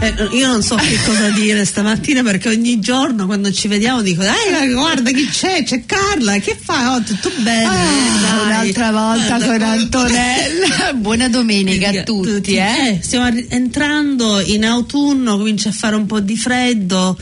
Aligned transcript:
Eh, 0.00 0.28
io 0.30 0.46
non 0.46 0.62
so 0.62 0.76
che 0.76 0.96
cosa 1.04 1.30
dire 1.30 1.64
stamattina 1.64 2.22
perché 2.22 2.48
ogni 2.48 2.78
giorno 2.78 3.26
quando 3.26 3.50
ci 3.50 3.66
vediamo 3.66 4.00
dico 4.00 4.22
dai 4.22 4.72
guarda 4.72 5.10
chi 5.10 5.26
c'è, 5.28 5.64
c'è 5.64 5.84
Carla, 5.86 6.38
che 6.38 6.56
fai? 6.60 6.86
Oh, 6.94 7.02
tutto 7.02 7.32
bene. 7.38 7.64
Ah, 7.64 8.42
un'altra 8.44 8.92
volta 8.92 9.38
Guarda, 9.38 9.64
con. 9.66 9.78
Antonella. 9.78 10.92
Buona 10.94 11.28
domenica 11.28 11.88
a 11.88 12.02
tutti, 12.04 12.54
eh. 12.54 13.00
stiamo 13.02 13.24
arri- 13.24 13.46
entrando 13.48 14.38
in 14.40 14.64
autunno, 14.64 15.36
comincia 15.36 15.70
a 15.70 15.72
fare 15.72 15.96
un 15.96 16.06
po' 16.06 16.20
di 16.20 16.36
freddo. 16.36 17.18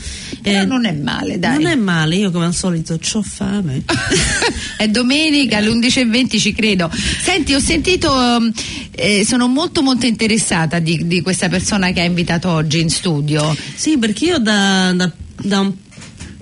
Però 0.47 0.61
eh, 0.61 0.65
non 0.65 0.85
è 0.85 0.91
male, 0.93 1.39
dai. 1.39 1.53
non 1.61 1.67
è 1.67 1.75
male, 1.75 2.15
io 2.15 2.31
come 2.31 2.45
al 2.45 2.53
solito 2.53 2.99
ho 3.13 3.21
fame. 3.21 3.83
È 4.77 4.87
domenica 4.87 5.57
alle 5.57 5.69
11.20 5.69 6.39
ci 6.39 6.53
credo. 6.53 6.89
Senti, 6.93 7.53
ho 7.53 7.59
sentito, 7.59 8.13
eh, 8.91 9.25
sono 9.25 9.47
molto 9.47 9.81
molto 9.81 10.05
interessata 10.05 10.79
di, 10.79 11.07
di 11.07 11.21
questa 11.21 11.49
persona 11.49 11.91
che 11.91 12.01
ha 12.01 12.05
invitato 12.05 12.49
oggi 12.49 12.79
in 12.79 12.89
studio. 12.89 13.55
Sì, 13.75 13.97
perché 13.97 14.25
io 14.25 14.37
da, 14.37 14.93
da- 14.93 15.11
da 15.41 15.59
un, 15.59 15.73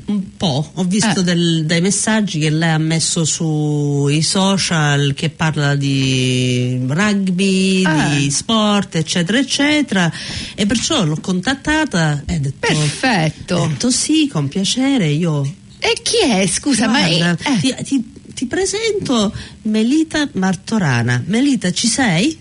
un 0.07 0.37
po' 0.37 0.69
ho 0.75 0.83
visto 0.83 1.21
Eh. 1.21 1.23
del- 1.23 1.65
dei 1.65 1.81
messaggi 1.81 2.37
che 2.39 2.49
lei 2.51 2.69
ha 2.69 2.77
messo 2.77 3.25
sui 3.25 4.21
social 4.21 5.13
che 5.15 5.29
parla 5.29 5.75
di 5.75 6.79
rugby, 6.87 7.83
Ah. 7.85 8.09
di 8.09 8.29
sport, 8.29 8.95
eccetera, 8.95 9.39
eccetera. 9.39 10.11
E 10.53 10.65
perciò 10.65 11.03
l'ho 11.05 11.17
contattata 11.19 12.23
e 12.25 12.35
ha 12.35 12.39
detto, 12.39 12.67
Perfetto. 12.67 13.63
ha 13.63 13.67
detto 13.67 13.89
sì, 13.89 14.27
con 14.31 14.47
piacere. 14.47 15.07
Io 15.07 15.43
E 15.79 15.93
chi 16.01 16.17
è? 16.23 16.45
Scusa, 16.47 16.87
ma 16.87 17.05
è- 17.05 17.17
Guarda, 17.17 17.51
eh, 17.51 17.59
ti, 17.59 17.75
ti- 17.83 18.11
ti 18.33 18.45
presento 18.47 19.31
Melita 19.63 20.27
Martorana. 20.33 21.21
Melita, 21.27 21.71
ci 21.71 21.87
sei? 21.87 22.37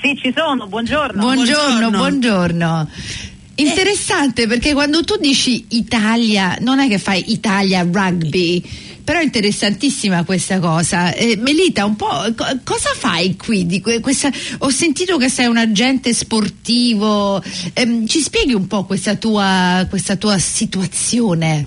Sì, 0.00 0.14
ci 0.22 0.32
sono, 0.36 0.66
buongiorno. 0.68 1.20
buongiorno, 1.20 1.90
buongiorno. 1.90 1.98
buongiorno. 1.98 2.88
Interessante 3.60 4.46
perché 4.46 4.72
quando 4.72 5.02
tu 5.02 5.16
dici 5.16 5.66
Italia, 5.70 6.56
non 6.60 6.78
è 6.78 6.86
che 6.88 6.98
fai 6.98 7.32
Italia 7.32 7.82
rugby, 7.82 8.62
però 9.02 9.18
è 9.18 9.24
interessantissima 9.24 10.22
questa 10.22 10.60
cosa. 10.60 11.12
Eh, 11.12 11.36
Melita, 11.36 11.84
un 11.84 11.96
po' 11.96 12.06
co- 12.36 12.60
cosa 12.62 12.90
fai 12.96 13.34
qui? 13.36 13.80
Questa- 14.00 14.30
ho 14.58 14.68
sentito 14.70 15.16
che 15.16 15.28
sei 15.28 15.46
un 15.46 15.56
agente 15.56 16.14
sportivo, 16.14 17.42
Ehm, 17.72 18.06
ci 18.06 18.20
spieghi 18.20 18.54
un 18.54 18.68
po' 18.68 18.84
questa 18.84 19.16
tua, 19.16 19.84
questa 19.88 20.14
tua 20.14 20.38
situazione? 20.38 21.66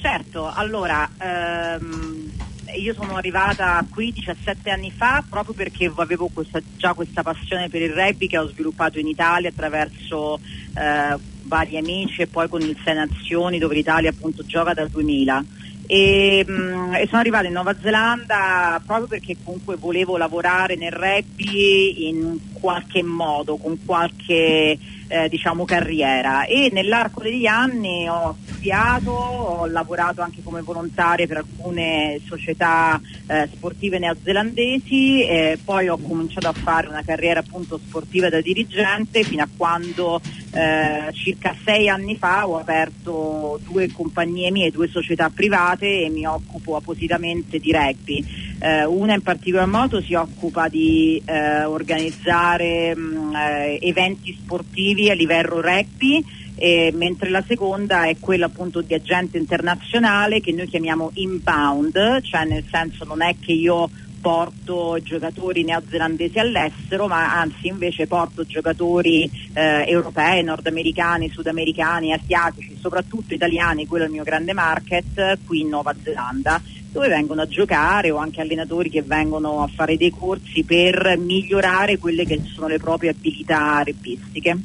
Certo, 0.00 0.48
allora, 0.54 1.10
ehm, 1.18 2.30
io 2.76 2.94
sono 2.94 3.16
arrivata 3.16 3.84
qui 3.90 4.12
17 4.12 4.70
anni 4.70 4.90
fa 4.90 5.24
proprio 5.28 5.54
perché 5.54 5.90
avevo 5.94 6.28
questa- 6.32 6.62
già 6.76 6.92
questa 6.94 7.22
passione 7.22 7.68
per 7.68 7.82
il 7.82 7.92
rugby 7.92 8.26
che 8.26 8.38
ho 8.38 8.48
sviluppato 8.48 8.98
in 8.98 9.06
Italia 9.06 9.48
attraverso 9.48 10.38
eh, 10.76 11.16
vari 11.42 11.76
amici 11.76 12.22
e 12.22 12.26
poi 12.26 12.48
con 12.48 12.60
il 12.60 12.76
Sei 12.82 12.94
Nazioni 12.94 13.58
dove 13.58 13.74
l'Italia 13.74 14.10
appunto 14.10 14.44
gioca 14.44 14.74
dal 14.74 14.88
2000. 14.88 15.44
E, 15.86 16.44
mm, 16.48 16.94
e 16.94 17.06
sono 17.06 17.20
arrivata 17.20 17.46
in 17.46 17.52
Nuova 17.52 17.76
Zelanda 17.80 18.80
proprio 18.84 19.06
perché 19.06 19.36
comunque 19.42 19.76
volevo 19.76 20.16
lavorare 20.16 20.76
nel 20.76 20.92
rugby 20.92 22.08
in 22.08 22.38
qualche 22.52 23.02
modo, 23.02 23.56
con 23.56 23.78
qualche 23.84 24.78
eh, 25.08 25.28
diciamo 25.28 25.64
carriera 25.64 26.44
e 26.46 26.70
nell'arco 26.72 27.22
degli 27.22 27.46
anni 27.46 28.08
ho 28.08 28.36
studiato, 28.42 29.10
ho 29.10 29.66
lavorato 29.66 30.22
anche 30.22 30.42
come 30.42 30.62
volontaria 30.62 31.26
per 31.26 31.38
alcune 31.38 32.20
società 32.26 33.00
eh, 33.26 33.48
sportive 33.52 33.98
neozelandesi 33.98 35.24
e 35.24 35.58
poi 35.62 35.88
ho 35.88 35.98
cominciato 35.98 36.48
a 36.48 36.52
fare 36.52 36.88
una 36.88 37.02
carriera 37.02 37.40
appunto 37.40 37.78
sportiva 37.78 38.28
da 38.28 38.40
dirigente 38.40 39.22
fino 39.22 39.42
a 39.42 39.48
quando 39.54 40.20
eh, 40.52 41.12
circa 41.12 41.54
sei 41.64 41.88
anni 41.88 42.16
fa 42.16 42.48
ho 42.48 42.58
aperto 42.58 43.60
due 43.68 43.90
compagnie 43.92 44.50
mie, 44.50 44.70
due 44.70 44.88
società 44.88 45.28
private 45.28 46.04
e 46.04 46.08
mi 46.08 46.26
occupo 46.26 46.76
appositamente 46.76 47.58
di 47.58 47.72
rugby. 47.72 48.52
Eh, 48.58 48.84
una 48.84 49.14
in 49.14 49.22
particolar 49.22 49.66
modo 49.66 50.00
si 50.00 50.14
occupa 50.14 50.68
di 50.68 51.20
eh, 51.24 51.64
organizzare 51.64 52.94
mh, 52.96 53.34
eh, 53.34 53.78
eventi 53.82 54.36
sportivi 54.40 55.10
a 55.10 55.14
livello 55.14 55.60
rugby 55.60 56.24
eh, 56.56 56.92
mentre 56.94 57.30
la 57.30 57.42
seconda 57.46 58.04
è 58.04 58.16
quella 58.18 58.46
appunto 58.46 58.80
di 58.80 58.94
agente 58.94 59.38
internazionale 59.38 60.40
che 60.40 60.52
noi 60.52 60.68
chiamiamo 60.68 61.10
inbound, 61.14 62.22
cioè 62.22 62.44
nel 62.44 62.64
senso 62.70 63.04
non 63.04 63.22
è 63.22 63.34
che 63.40 63.52
io 63.52 63.90
porto 64.20 64.98
giocatori 65.02 65.64
neozelandesi 65.64 66.38
all'estero, 66.38 67.06
ma 67.06 67.38
anzi 67.38 67.66
invece 67.66 68.06
porto 68.06 68.44
giocatori 68.44 69.30
eh, 69.52 69.84
europei, 69.86 70.42
nordamericani, 70.42 71.28
sudamericani, 71.28 72.14
asiatici, 72.14 72.78
soprattutto 72.80 73.34
italiani, 73.34 73.86
quello 73.86 74.04
è 74.04 74.06
il 74.06 74.14
mio 74.14 74.22
grande 74.22 74.54
market, 74.54 75.40
qui 75.44 75.60
in 75.60 75.68
Nuova 75.68 75.94
Zelanda 76.02 76.58
dove 76.94 77.08
vengono 77.08 77.42
a 77.42 77.48
giocare 77.48 78.12
o 78.12 78.18
anche 78.18 78.40
allenatori 78.40 78.88
che 78.88 79.02
vengono 79.02 79.64
a 79.64 79.68
fare 79.74 79.96
dei 79.96 80.10
corsi 80.16 80.62
per 80.62 81.18
migliorare 81.18 81.98
quelle 81.98 82.24
che 82.24 82.40
sono 82.54 82.68
le 82.68 82.78
proprie 82.78 83.10
abilità 83.10 83.82
rugbistiche. 83.84 84.56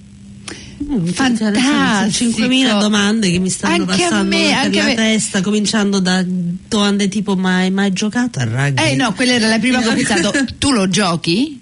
Mm, 0.82 1.08
Fantastico. 1.08 2.40
5.000 2.40 2.80
domande 2.80 3.32
che 3.32 3.40
mi 3.40 3.50
stanno 3.50 3.84
Anche 3.84 4.04
a 4.04 4.08
passando 4.10 4.30
me, 4.36 4.44
per 4.44 4.54
anche 4.54 4.82
me. 4.84 4.94
testa, 4.96 5.42
cominciando 5.42 6.00
da 6.00 6.24
domande 6.26 7.08
tipo 7.10 7.36
mai, 7.36 7.70
mai 7.72 7.92
giocato 7.92 8.40
a 8.40 8.44
rugby? 8.46 8.82
Eh 8.92 8.96
no, 8.96 9.12
quella 9.14 9.34
era 9.34 9.48
la 9.50 9.60
prima 9.60 9.80
che 9.82 9.88
ho 9.90 9.94
pensato. 9.94 10.32
Tu 10.58 10.72
lo 10.72 10.88
giochi? 10.88 11.59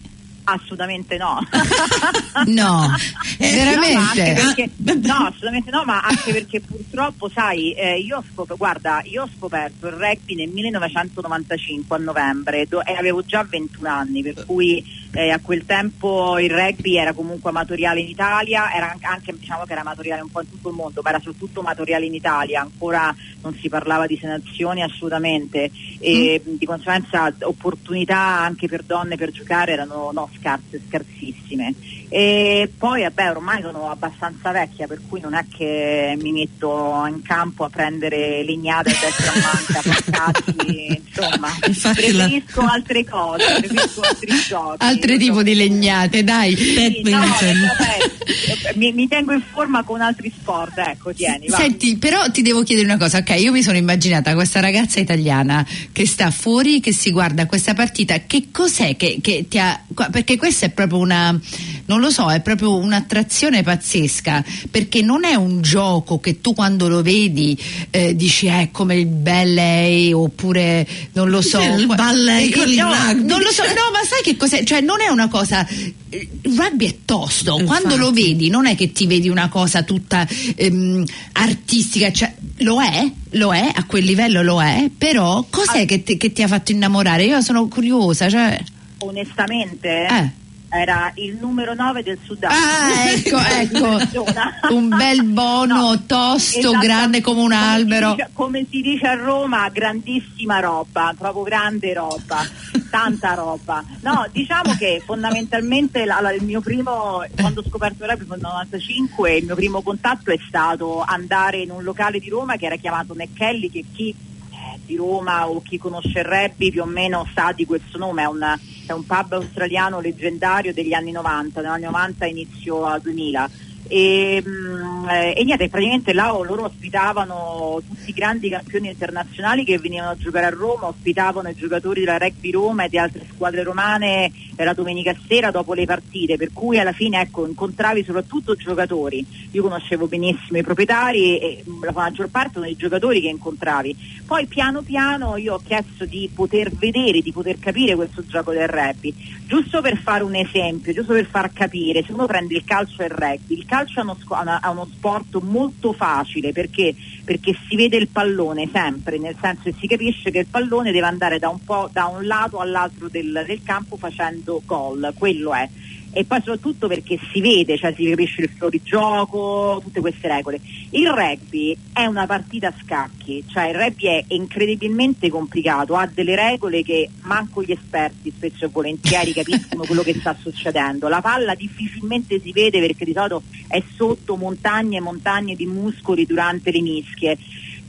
Assolutamente 0.49 1.17
no. 1.17 1.39
No, 2.45 2.89
Eh, 3.39 3.53
veramente. 3.55 3.93
No, 3.93 3.99
anche 3.99 4.31
Ah, 4.31 4.33
perché- 4.55 4.69
no, 5.07 5.13
assolutamente 5.25 5.71
no, 5.71 5.83
ma 5.85 5.99
anche 6.01 6.31
perché 6.31 6.61
purtroppo, 6.61 7.29
sai, 7.29 7.73
eh, 7.73 7.99
io 7.99 8.17
ho 8.17 8.23
scoperto, 8.31 8.55
guarda, 8.55 9.01
io 9.05 9.23
ho 9.23 9.29
scoperto 9.37 9.87
il 9.87 9.93
rugby 9.93 10.35
nel 10.35 10.49
1995 10.49 11.95
a 11.95 11.99
novembre 11.99 12.65
do- 12.67 12.83
e 12.85 12.93
avevo 12.93 13.23
già 13.25 13.43
21 13.43 13.89
anni, 13.89 14.21
per 14.23 14.45
cui 14.45 14.83
eh, 15.17 15.31
a 15.31 15.39
quel 15.39 15.65
tempo 15.65 16.37
il 16.37 16.51
rugby 16.51 16.95
era 16.95 17.11
comunque 17.11 17.49
amatoriale 17.49 18.01
in 18.01 18.07
Italia, 18.07 18.71
era 18.71 18.91
an- 18.91 18.99
anche 19.01 19.33
diciamo 19.35 19.63
che 19.63 19.71
era 19.71 19.81
amatoriale 19.81 20.21
un 20.21 20.29
po' 20.29 20.41
in 20.41 20.49
tutto 20.51 20.69
il 20.69 20.75
mondo, 20.75 21.01
ma 21.01 21.09
era 21.09 21.17
soprattutto 21.19 21.61
amatoriale 21.61 22.05
in 22.05 22.13
Italia, 22.13 22.61
ancora 22.61 23.13
non 23.41 23.55
si 23.59 23.67
parlava 23.67 24.05
di 24.05 24.15
senazioni 24.15 24.83
assolutamente 24.83 25.71
e 25.99 26.39
di 26.45 26.65
conseguenza 26.67 27.33
opportunità 27.41 28.19
anche 28.19 28.67
per 28.67 28.83
donne 28.83 29.15
per 29.15 29.31
giocare 29.31 29.71
erano 29.71 30.11
no, 30.13 30.29
scarse, 30.37 30.79
scarsissime. 30.87 31.73
E 32.09 32.71
poi 32.77 33.01
vabbè 33.01 33.31
ormai 33.31 33.61
sono 33.61 33.89
abbastanza 33.89 34.51
vecchia 34.51 34.87
per 34.87 35.01
cui 35.09 35.19
non 35.19 35.33
è 35.33 35.45
che 35.53 36.17
mi 36.21 36.31
metto 36.31 37.03
in 37.07 37.21
campo 37.21 37.65
a 37.65 37.69
prendere 37.69 38.43
legnate 38.43 38.91
a 38.91 38.93
destra 39.01 39.31
a 39.31 39.35
manca, 39.35 39.81
passati, 40.13 41.01
insomma, 41.05 41.49
Infatti 41.65 42.11
la- 42.13 42.23
preferisco 42.23 42.61
altre 42.61 43.03
cose, 43.03 43.45
preferisco 43.59 44.01
altri 44.01 44.35
giochi. 44.47 44.85
Altri 44.85 45.06
tipo 45.15 45.43
di 45.43 45.55
legnate, 45.55 46.23
dai. 46.23 46.55
Sì, 46.55 47.01
no, 47.03 47.23
eh, 47.23 47.53
vabbè, 47.53 47.97
mi, 48.75 48.91
mi 48.93 49.07
tengo 49.07 49.33
in 49.33 49.41
forma 49.51 49.83
con 49.83 50.01
altri 50.01 50.31
sport, 50.35 50.77
ecco, 50.77 51.13
tieni, 51.13 51.47
va. 51.47 51.57
Senti, 51.57 51.97
però 51.97 52.29
ti 52.29 52.41
devo 52.41 52.63
chiedere 52.63 52.87
una 52.87 52.97
cosa, 52.97 53.19
ok? 53.19 53.35
Io 53.39 53.51
mi 53.51 53.63
sono 53.63 53.77
immaginata 53.77 54.33
questa 54.33 54.59
ragazza 54.59 54.99
italiana 54.99 55.65
che 55.91 56.05
sta 56.05 56.31
fuori, 56.31 56.79
che 56.79 56.91
si 56.91 57.11
guarda 57.11 57.45
questa 57.45 57.73
partita, 57.73 58.21
che 58.25 58.47
cos'è 58.51 58.95
che, 58.95 59.19
che 59.21 59.45
ti 59.47 59.59
ha. 59.59 59.79
Perché 60.11 60.37
questa 60.37 60.65
è 60.65 60.69
proprio 60.69 60.99
una. 60.99 61.37
non 61.85 61.99
lo 61.99 62.09
so, 62.09 62.29
è 62.31 62.41
proprio 62.41 62.75
un'attrazione 62.75 63.63
pazzesca, 63.63 64.43
perché 64.69 65.01
non 65.01 65.23
è 65.23 65.35
un 65.35 65.61
gioco 65.61 66.19
che 66.19 66.41
tu 66.41 66.53
quando 66.53 66.87
lo 66.87 67.01
vedi 67.01 67.57
eh, 67.91 68.15
dici 68.15 68.47
eh 68.47 68.69
come 68.71 68.95
il 68.95 69.07
ballet 69.07 70.13
oppure 70.13 70.87
non 71.13 71.29
lo 71.29 71.41
so. 71.41 71.61
Il 71.61 71.87
ballet 71.87 72.55
con 72.55 72.67
il 72.67 72.77
no, 72.77 72.91
rugby. 72.91 73.25
non 73.25 73.41
lo 73.41 73.51
so, 73.51 73.63
no, 73.63 73.91
ma 73.91 74.03
sai 74.03 74.21
che 74.23 74.35
cos'è? 74.35 74.63
Cioè 74.63 74.81
non 74.87 75.01
è 75.01 75.09
una 75.09 75.27
cosa. 75.27 75.67
eh, 75.67 76.29
Il 76.43 76.55
rugby 76.57 76.87
è 76.87 76.95
tosto, 77.03 77.55
quando 77.65 77.93
Infatti. 77.93 77.97
lo 77.97 78.11
vedi 78.11 78.49
non 78.49 78.65
è 78.65 78.75
che 78.75 78.93
ti 78.93 79.05
vedi 79.05 79.27
una 79.27 79.49
cosa 79.49 79.83
tutta 79.83 80.25
ehm, 80.55 81.03
artistica, 81.33 82.11
cioè, 82.11 82.33
lo 82.59 82.81
è, 82.81 83.11
lo 83.31 83.53
è, 83.53 83.69
a 83.75 83.83
quel 83.83 84.05
livello 84.05 84.41
lo 84.41 84.61
è, 84.63 84.89
però 84.97 85.45
cos'è 85.49 85.85
che, 85.85 86.03
ti- 86.03 86.15
che 86.17 86.31
ti 86.31 86.41
ha 86.41 86.47
fatto 86.47 86.71
innamorare? 86.71 87.25
Io 87.25 87.41
sono 87.41 87.67
curiosa, 87.67 88.29
cioè, 88.29 88.57
Onestamente, 88.99 90.07
eh, 90.09 90.31
era 90.69 91.11
il 91.15 91.37
numero 91.39 91.73
9 91.73 92.03
del 92.03 92.19
Sud 92.23 92.43
Ah, 92.43 93.09
ecco, 93.09 93.37
ecco. 93.39 94.73
Un 94.73 94.89
bel 94.89 95.23
bono 95.23 95.75
No, 95.97 96.05
tosto, 96.05 96.59
esatto. 96.59 96.77
grande 96.79 97.21
come 97.21 97.39
un 97.41 97.49
Come 97.49 97.55
si 97.57 97.63
albero. 97.63 98.11
dice- 98.11 98.29
come 98.33 98.65
si 98.69 98.81
dice 98.81 99.07
a 99.07 99.13
Roma, 99.15 99.69
grandissima 99.69 100.59
roba, 100.59 101.13
proprio 101.17 101.43
grande 101.43 101.93
roba, 101.93 102.45
tanta 102.89 103.33
roba. 103.33 103.83
No, 104.01 104.27
diciamo 104.31 104.75
che 104.77 105.01
fondamentalmente 105.05 106.03
la- 106.05 106.31
il 106.33 106.43
mio 106.43 106.61
primo, 106.61 107.23
quando 107.39 107.61
ho 107.61 107.63
scoperto 107.67 108.03
il 108.03 108.09
rugby 108.09 108.25
nel 108.29 108.39
95, 108.41 109.35
il 109.35 109.45
mio 109.45 109.55
primo 109.55 109.81
contatto 109.81 110.31
è 110.31 110.37
stato 110.47 111.01
andare 111.05 111.57
in 111.59 111.71
un 111.71 111.83
locale 111.83 112.19
di 112.19 112.29
Roma 112.29 112.55
che 112.57 112.65
era 112.65 112.75
chiamato 112.75 113.13
McKelly, 113.15 113.69
che 113.69 113.85
chi 113.93 114.09
eh, 114.09 114.79
di 114.85 114.95
Roma 114.95 115.47
o 115.47 115.61
chi 115.61 115.77
conosce 115.77 116.19
il 116.19 116.25
rugby 116.25 116.71
più 116.71 116.81
o 116.81 116.85
meno 116.85 117.27
sa 117.33 117.51
di 117.55 117.65
questo 117.65 117.97
nome, 117.97 118.23
è, 118.23 118.25
una- 118.25 118.59
è 118.87 118.93
un 118.93 119.05
pub 119.05 119.33
australiano 119.33 119.99
leggendario 119.99 120.73
degli 120.73 120.93
anni 120.93 121.11
90, 121.11 121.61
negli 121.61 121.69
anni 121.69 121.83
90 121.83 122.25
inizio 122.25 122.85
a 122.85 122.97
2000. 122.99 123.49
E, 123.87 124.43
mm, 124.45 125.09
eh, 125.09 125.33
e 125.37 125.43
niente, 125.43 125.69
praticamente 125.69 126.13
là 126.13 126.31
loro 126.31 126.65
ospitavano 126.65 127.81
tutti 127.87 128.09
i 128.09 128.13
grandi 128.13 128.49
campioni 128.49 128.89
internazionali 128.89 129.63
che 129.63 129.77
venivano 129.79 130.11
a 130.11 130.17
giocare 130.17 130.45
a 130.45 130.49
Roma, 130.49 130.87
ospitavano 130.87 131.49
i 131.49 131.55
giocatori 131.55 132.01
della 132.01 132.17
Rugby 132.17 132.51
Roma 132.51 132.83
e 132.83 132.89
di 132.89 132.97
altre 132.97 133.25
squadre 133.31 133.63
romane 133.63 134.31
la 134.63 134.73
domenica 134.73 135.15
sera 135.27 135.51
dopo 135.51 135.73
le 135.73 135.85
partite, 135.85 136.35
per 136.35 136.51
cui 136.51 136.79
alla 136.79 136.91
fine 136.91 137.21
ecco, 137.21 137.45
incontravi 137.45 138.03
soprattutto 138.03 138.55
giocatori, 138.55 139.25
io 139.51 139.61
conoscevo 139.61 140.07
benissimo 140.07 140.57
i 140.57 140.63
proprietari 140.63 141.37
e 141.37 141.63
mm, 141.67 141.83
la 141.83 141.91
maggior 141.91 142.29
parte 142.29 142.53
sono 142.53 142.65
i 142.65 142.75
giocatori 142.75 143.21
che 143.21 143.27
incontravi. 143.27 143.95
Poi 144.25 144.45
piano 144.47 144.81
piano 144.81 145.37
io 145.37 145.55
ho 145.55 145.61
chiesto 145.63 146.05
di 146.05 146.29
poter 146.33 146.71
vedere, 146.71 147.21
di 147.21 147.31
poter 147.31 147.59
capire 147.59 147.95
questo 147.95 148.25
gioco 148.25 148.51
del 148.51 148.67
rugby, 148.67 149.13
giusto 149.45 149.81
per 149.81 149.97
fare 149.97 150.23
un 150.23 150.35
esempio, 150.35 150.93
giusto 150.93 151.13
per 151.13 151.27
far 151.27 151.53
capire, 151.53 152.03
se 152.03 152.11
uno 152.11 152.25
prende 152.25 152.55
il 152.55 152.63
calcio 152.65 153.01
e 153.01 153.05
il 153.05 153.11
rugby, 153.11 153.57
il 153.57 153.65
calcio 153.65 153.76
è 153.83 154.01
uno, 154.01 154.17
è 154.61 154.67
uno 154.67 154.87
sport 154.91 155.39
molto 155.41 155.93
facile 155.93 156.51
perché, 156.51 156.95
perché 157.23 157.55
si 157.67 157.75
vede 157.75 157.97
il 157.97 158.07
pallone 158.07 158.69
sempre, 158.71 159.17
nel 159.17 159.35
senso 159.39 159.63
che 159.63 159.75
si 159.79 159.87
capisce 159.87 160.31
che 160.31 160.39
il 160.39 160.47
pallone 160.47 160.91
deve 160.91 161.07
andare 161.07 161.39
da 161.39 161.49
un, 161.49 161.63
po', 161.63 161.89
da 161.91 162.05
un 162.05 162.25
lato 162.25 162.59
all'altro 162.59 163.07
del, 163.09 163.43
del 163.45 163.61
campo 163.63 163.97
facendo 163.97 164.61
gol, 164.65 165.13
quello 165.17 165.53
è 165.53 165.67
e 166.17 166.25
poi 166.25 166.39
soprattutto 166.39 166.87
perché 166.87 167.19
si 167.31 167.41
vede, 167.41 167.77
cioè 167.77 167.93
si 167.95 168.09
capisce 168.09 168.41
il 168.41 168.49
fuorigioco, 168.49 169.79
tutte 169.83 169.99
queste 169.99 170.27
regole. 170.27 170.59
Il 170.89 171.07
rugby 171.07 171.77
è 171.93 172.05
una 172.05 172.25
partita 172.25 172.69
a 172.69 172.73
scacchi, 172.83 173.43
cioè 173.47 173.67
il 173.67 173.75
rugby 173.75 174.07
è 174.07 174.23
incredibilmente 174.29 175.29
complicato, 175.29 175.95
ha 175.95 176.09
delle 176.11 176.35
regole 176.35 176.81
che 176.81 177.07
manco 177.21 177.61
gli 177.61 177.71
esperti 177.71 178.33
spesso 178.35 178.65
e 178.65 178.69
volentieri 178.69 179.31
capiscono 179.31 179.83
quello 179.85 180.01
che 180.01 180.15
sta 180.15 180.35
succedendo. 180.41 181.07
La 181.07 181.21
palla 181.21 181.53
difficilmente 181.53 182.41
si 182.41 182.51
vede 182.51 182.79
perché 182.79 183.05
di 183.05 183.13
solito 183.13 183.43
è 183.67 183.83
sotto 183.95 184.37
montagne 184.37 184.97
e 184.97 185.01
montagne 185.01 185.53
di 185.53 185.67
muscoli 185.67 186.25
durante 186.25 186.71
le 186.71 186.81
mischie. 186.81 187.37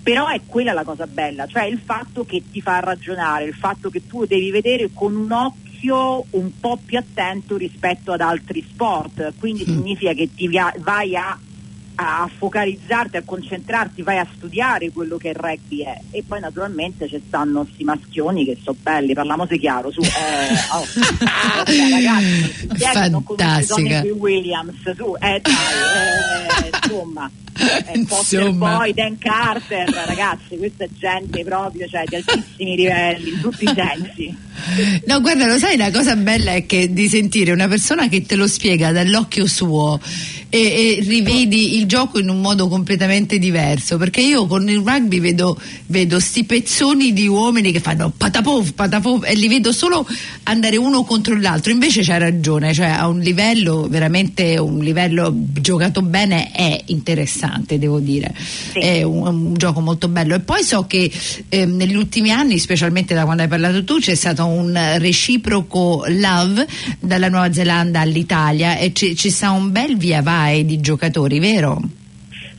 Però 0.02 0.26
è 0.26 0.42
quella 0.44 0.74
la 0.74 0.84
cosa 0.84 1.06
bella, 1.06 1.46
cioè 1.46 1.62
il 1.64 1.80
fatto 1.82 2.26
che 2.26 2.42
ti 2.50 2.60
fa 2.60 2.80
ragionare, 2.80 3.44
il 3.44 3.54
fatto 3.54 3.88
che 3.88 4.06
tu 4.06 4.26
devi 4.26 4.50
vedere 4.50 4.90
con 4.92 5.16
un 5.16 5.32
occhio 5.32 5.67
un 6.30 6.58
po' 6.58 6.78
più 6.84 6.98
attento 6.98 7.56
rispetto 7.56 8.12
ad 8.12 8.20
altri 8.20 8.64
sport, 8.68 9.34
quindi 9.38 9.64
significa 9.64 10.12
che 10.12 10.28
ti 10.34 10.48
vai 10.48 11.16
a, 11.16 11.38
a 12.00 12.30
focalizzarti, 12.32 13.16
a 13.16 13.22
concentrarti, 13.24 14.02
vai 14.02 14.18
a 14.18 14.26
studiare 14.36 14.90
quello 14.92 15.16
che 15.16 15.30
il 15.30 15.34
rugby 15.34 15.82
è 15.82 15.98
e 16.12 16.22
poi 16.26 16.38
naturalmente 16.38 17.08
ci 17.08 17.20
stanno 17.26 17.64
questi 17.64 17.82
maschioni 17.82 18.44
che 18.44 18.56
sono 18.62 18.76
belli, 18.80 19.14
parliamose 19.14 19.58
chiaro, 19.58 19.90
su, 19.90 20.00
eh, 20.00 20.06
oh, 20.72 20.84
vabbè, 21.56 21.90
ragazzi, 21.90 22.68
che 22.68 23.08
non 23.08 23.22
Fantastica. 23.24 24.00
Tony 24.00 24.10
Williams, 24.10 24.92
su, 24.94 25.16
eh 25.18 25.40
dai, 25.42 26.62
eh, 26.62 26.78
insomma. 26.82 27.30
Eh, 27.58 28.04
Foster 28.06 28.42
Insomma. 28.42 28.76
Boy, 28.76 28.94
Dan 28.94 29.18
Carter, 29.18 29.88
ragazzi, 29.88 30.56
questa 30.56 30.84
è 30.84 30.88
gente 30.96 31.42
proprio 31.42 31.88
cioè, 31.88 32.04
di 32.06 32.14
altissimi 32.14 32.76
livelli, 32.76 33.30
in 33.30 33.40
tutti 33.40 33.64
i 33.64 33.72
sensi. 33.74 34.36
No, 35.06 35.20
guarda, 35.20 35.46
lo 35.46 35.58
sai, 35.58 35.76
la 35.76 35.90
cosa 35.90 36.14
bella 36.14 36.52
è 36.52 36.66
che 36.66 36.92
di 36.92 37.08
sentire 37.08 37.50
una 37.50 37.66
persona 37.66 38.08
che 38.08 38.22
te 38.22 38.36
lo 38.36 38.46
spiega 38.46 38.92
dall'occhio 38.92 39.48
suo 39.48 39.98
e, 40.50 40.58
e 40.58 40.98
rivedi 41.02 41.76
il 41.78 41.86
gioco 41.86 42.18
in 42.18 42.28
un 42.28 42.40
modo 42.40 42.68
completamente 42.68 43.38
diverso. 43.38 43.96
Perché 43.96 44.20
io 44.20 44.46
con 44.46 44.68
il 44.68 44.78
rugby 44.78 45.20
vedo, 45.20 45.58
vedo 45.86 46.18
sti 46.18 46.44
pezzoni 46.44 47.12
di 47.12 47.26
uomini 47.26 47.72
che 47.72 47.80
fanno 47.80 48.12
patapov, 48.16 48.72
patapov 48.72 49.24
e 49.24 49.34
li 49.34 49.48
vedo 49.48 49.72
solo 49.72 50.06
andare 50.44 50.76
uno 50.76 51.04
contro 51.04 51.38
l'altro. 51.38 51.72
Invece 51.72 52.02
c'ha 52.02 52.18
ragione, 52.18 52.72
cioè 52.72 52.88
a 52.88 53.06
un 53.08 53.20
livello 53.20 53.86
veramente 53.88 54.56
un 54.58 54.78
livello 54.78 55.32
giocato 55.34 56.02
bene 56.02 56.50
è 56.50 56.80
interessante, 56.86 57.78
devo 57.78 57.98
dire. 57.98 58.34
È 58.72 59.02
un, 59.02 59.26
un 59.26 59.54
gioco 59.54 59.80
molto 59.80 60.08
bello. 60.08 60.34
E 60.34 60.40
poi 60.40 60.62
so 60.62 60.86
che 60.86 61.10
ehm, 61.48 61.76
negli 61.76 61.94
ultimi 61.94 62.30
anni, 62.30 62.58
specialmente 62.58 63.14
da 63.14 63.24
quando 63.24 63.42
hai 63.42 63.48
parlato 63.48 63.84
tu, 63.84 63.98
c'è 63.98 64.14
stato 64.14 64.46
un 64.46 64.78
reciproco 64.98 66.04
love 66.08 66.66
dalla 66.98 67.28
Nuova 67.28 67.52
Zelanda 67.52 68.00
all'Italia 68.00 68.78
e 68.78 68.92
ci, 68.94 69.14
ci 69.14 69.30
sta 69.30 69.50
un 69.50 69.70
bel 69.70 69.96
via 69.96 70.22
vai 70.22 70.36
di 70.64 70.80
giocatori, 70.80 71.38
vero? 71.40 71.80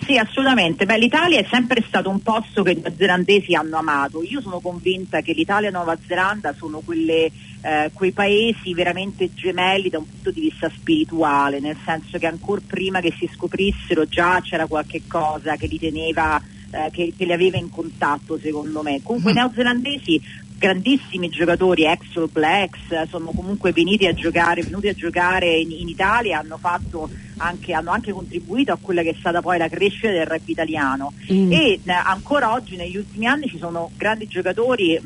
Sì, 0.05 0.17
assolutamente. 0.17 0.85
Beh, 0.85 0.97
l'Italia 0.97 1.39
è 1.39 1.45
sempre 1.49 1.83
stato 1.87 2.09
un 2.09 2.21
posto 2.21 2.63
che 2.63 2.71
i 2.71 2.79
neozelandesi 2.81 3.53
hanno 3.53 3.77
amato. 3.77 4.23
Io 4.23 4.41
sono 4.41 4.59
convinta 4.59 5.21
che 5.21 5.33
l'Italia 5.33 5.69
e 5.69 5.71
Nuova 5.71 5.97
Zelanda 6.07 6.53
sono 6.57 6.79
quelle, 6.79 7.31
eh, 7.61 7.91
quei 7.93 8.11
paesi 8.11 8.73
veramente 8.73 9.33
gemelli 9.33 9.89
da 9.89 9.99
un 9.99 10.09
punto 10.09 10.31
di 10.31 10.41
vista 10.41 10.69
spirituale, 10.73 11.59
nel 11.59 11.77
senso 11.85 12.17
che 12.17 12.27
ancora 12.27 12.61
prima 12.65 13.01
che 13.01 13.13
si 13.17 13.29
scoprissero 13.33 14.05
già 14.05 14.41
c'era 14.41 14.65
qualche 14.67 15.03
cosa 15.07 15.55
che 15.57 15.67
li 15.67 15.77
teneva, 15.77 16.41
eh, 16.71 16.89
che, 16.91 17.13
che 17.15 17.25
li 17.25 17.33
aveva 17.33 17.57
in 17.57 17.69
contatto, 17.69 18.39
secondo 18.39 18.81
me. 18.81 19.01
Comunque 19.03 19.31
i 19.31 19.35
neozelandesi 19.35 20.21
grandissimi 20.59 21.29
giocatori 21.29 21.85
ex 21.85 22.17
All 22.17 22.29
Blacks 22.29 23.07
sono 23.09 23.31
comunque 23.31 23.71
venuti 23.71 24.05
a 24.05 24.13
giocare, 24.13 24.61
venuti 24.61 24.89
a 24.89 24.93
giocare 24.93 25.57
in, 25.57 25.71
in 25.71 25.87
Italia 25.87 26.39
hanno 26.39 26.57
fatto 26.57 27.09
anche, 27.39 27.73
hanno 27.73 27.91
anche 27.91 28.11
contribuito 28.11 28.71
a 28.71 28.77
quella 28.79 29.01
che 29.01 29.09
è 29.09 29.15
stata 29.17 29.41
poi 29.41 29.57
la 29.57 29.67
crescita 29.67 30.11
del 30.11 30.25
rugby 30.25 30.51
italiano. 30.51 31.13
Mm. 31.31 31.51
e 31.51 31.79
eh, 31.83 31.91
ancora 31.91 32.53
oggi 32.53 32.75
negli 32.75 32.97
ultimi 32.97 33.25
anni 33.25 33.47
ci 33.47 33.57
sono 33.57 33.91
grandi 33.95 34.27
giocatori 34.27 34.95
eh, 34.95 35.01